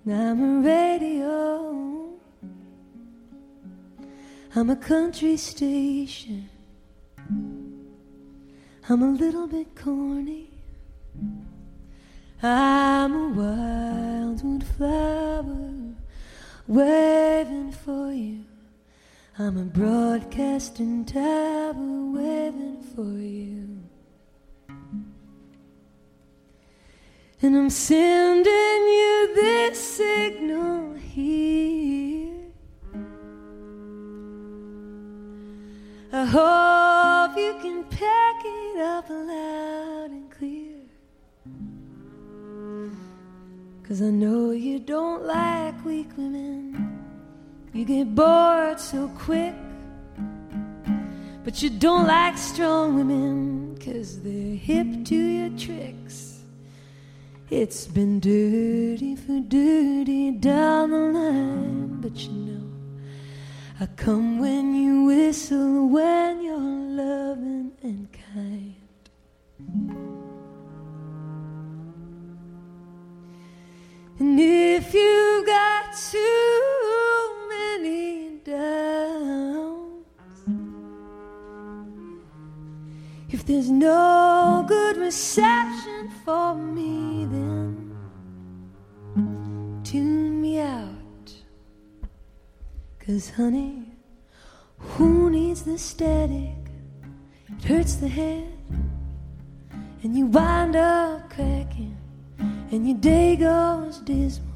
I'm 0.08 0.42
a 0.42 0.62
radio. 0.66 2.14
I'm 4.56 4.70
a 4.70 4.76
country 4.78 5.36
station. 5.36 6.50
I'm 8.94 9.02
a 9.02 9.10
little 9.14 9.48
bit 9.48 9.76
corny. 9.76 10.52
I'm 12.44 13.16
a 13.16 13.28
wildwood 13.30 14.64
flower 14.64 15.96
waving 16.68 17.72
for 17.72 18.12
you. 18.14 18.46
I'm 19.40 19.58
a 19.58 19.64
broadcasting 19.64 21.06
tower 21.06 21.74
waving 21.74 22.84
for 22.96 23.18
you. 23.18 23.80
And 27.42 27.58
I'm 27.58 27.72
sending 27.72 28.52
you 29.00 29.32
this 29.34 29.80
signal 29.80 30.94
here. 30.94 32.44
I 36.12 36.26
hope 36.26 37.36
you 37.36 37.58
can 37.60 37.84
pack 37.86 38.43
it 38.43 38.43
up 38.84 39.10
loud 39.10 40.12
and 40.12 40.30
clear. 40.30 40.76
Cause 43.88 44.02
I 44.02 44.10
know 44.10 44.52
you 44.52 44.80
don't 44.80 45.26
like 45.26 45.86
weak 45.86 46.10
women. 46.18 47.04
You 47.74 47.86
get 47.86 48.14
bored 48.14 48.80
so 48.80 49.10
quick. 49.18 49.56
But 51.44 51.62
you 51.62 51.70
don't 51.70 52.08
like 52.08 52.38
strong 52.38 52.96
women. 52.96 53.78
Cause 53.80 54.22
they're 54.22 54.56
hip 54.56 54.88
to 55.06 55.16
your 55.16 55.58
tricks. 55.58 56.42
It's 57.50 57.86
been 57.88 58.20
dirty 58.20 59.16
for 59.16 59.40
dirty 59.40 60.32
down 60.32 60.92
the 60.92 60.98
line. 60.98 62.02
But 62.02 62.18
you 62.18 62.32
know, 62.32 62.68
I 63.80 63.86
come 63.96 64.40
when 64.40 64.76
you 64.76 65.06
whistle, 65.06 65.88
when 65.88 66.42
you're 66.42 66.58
loving 66.58 67.72
and 67.82 68.08
kind. 68.34 68.73
And 74.34 74.42
if 74.42 74.96
you 74.96 75.44
got 75.46 75.96
too 75.96 77.46
many 77.50 78.40
downs, 78.44 80.08
if 83.30 83.46
there's 83.46 83.70
no 83.70 84.66
good 84.68 84.98
reception 84.98 86.10
for 86.26 86.56
me, 86.56 87.28
then 87.30 87.96
tune 89.84 90.42
me 90.42 90.60
out. 90.62 91.32
Cause, 93.06 93.30
honey, 93.30 93.92
who 94.80 95.30
needs 95.30 95.62
the 95.62 95.78
static? 95.78 96.58
It 97.60 97.64
hurts 97.66 97.98
the 97.98 98.08
head, 98.08 98.52
and 100.02 100.18
you 100.18 100.26
wind 100.26 100.76
up 100.76 101.30
cracking 101.30 102.03
and 102.72 102.88
your 102.88 102.98
day 102.98 103.36
goes 103.36 104.00
dismal 104.00 104.48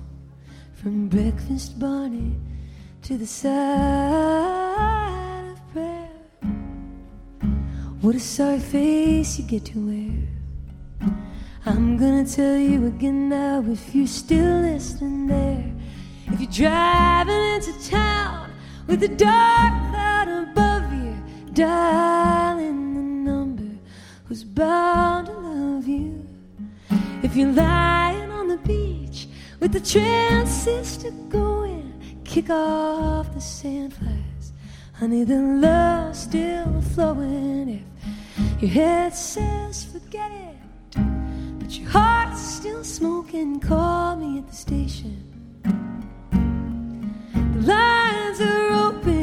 from 0.75 1.07
breakfast 1.07 1.79
Barney 1.79 2.35
to 3.03 3.17
the 3.17 3.25
side 3.25 3.53
of 5.51 5.73
prayer. 5.73 6.09
What 8.01 8.15
a 8.15 8.19
sorry 8.19 8.59
face 8.59 9.39
you 9.39 9.45
get 9.45 9.65
to 9.65 9.79
wear. 9.79 10.27
I'm 11.65 11.97
gonna 11.97 12.25
tell 12.25 12.57
you 12.57 12.87
again 12.87 13.29
now 13.29 13.63
if 13.67 13.93
you're 13.93 14.07
still 14.07 14.61
listening 14.61 15.27
there. 15.27 15.73
If 16.27 16.39
you're 16.41 16.69
driving 16.69 17.55
into 17.55 17.73
town 17.89 18.51
with 18.87 19.03
a 19.03 19.07
dark 19.07 19.73
cloud 19.91 20.27
above 20.27 20.93
you, 20.93 21.15
dialing 21.53 22.93
the 22.93 23.01
number 23.31 23.69
who's 24.25 24.43
bound. 24.43 25.36
You're 27.37 27.51
lying 27.51 28.31
on 28.31 28.47
the 28.47 28.57
beach 28.57 29.27
with 29.59 29.71
the 29.71 29.79
transistor 29.79 31.11
going, 31.29 31.93
kick 32.23 32.49
off 32.49 33.31
the 33.31 33.39
sandflies. 33.39 34.53
Honey, 34.93 35.23
the 35.23 35.39
love's 35.39 36.17
still 36.17 36.81
flowing. 36.95 37.85
If 38.55 38.61
your 38.63 38.71
head 38.71 39.13
says 39.13 39.83
forget 39.83 40.31
it, 40.31 40.99
but 41.59 41.77
your 41.77 41.87
heart's 41.91 42.41
still 42.41 42.83
smoking, 42.83 43.59
call 43.59 44.15
me 44.15 44.39
at 44.39 44.47
the 44.47 44.55
station. 44.55 45.23
The 47.53 47.61
lines 47.61 48.41
are 48.41 48.71
open. 48.71 49.16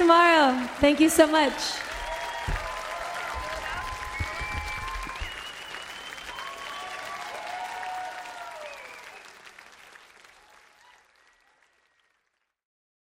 Tomorrow. 0.00 0.66
Thank 0.80 0.98
you 0.98 1.10
so 1.10 1.26
much. 1.26 1.89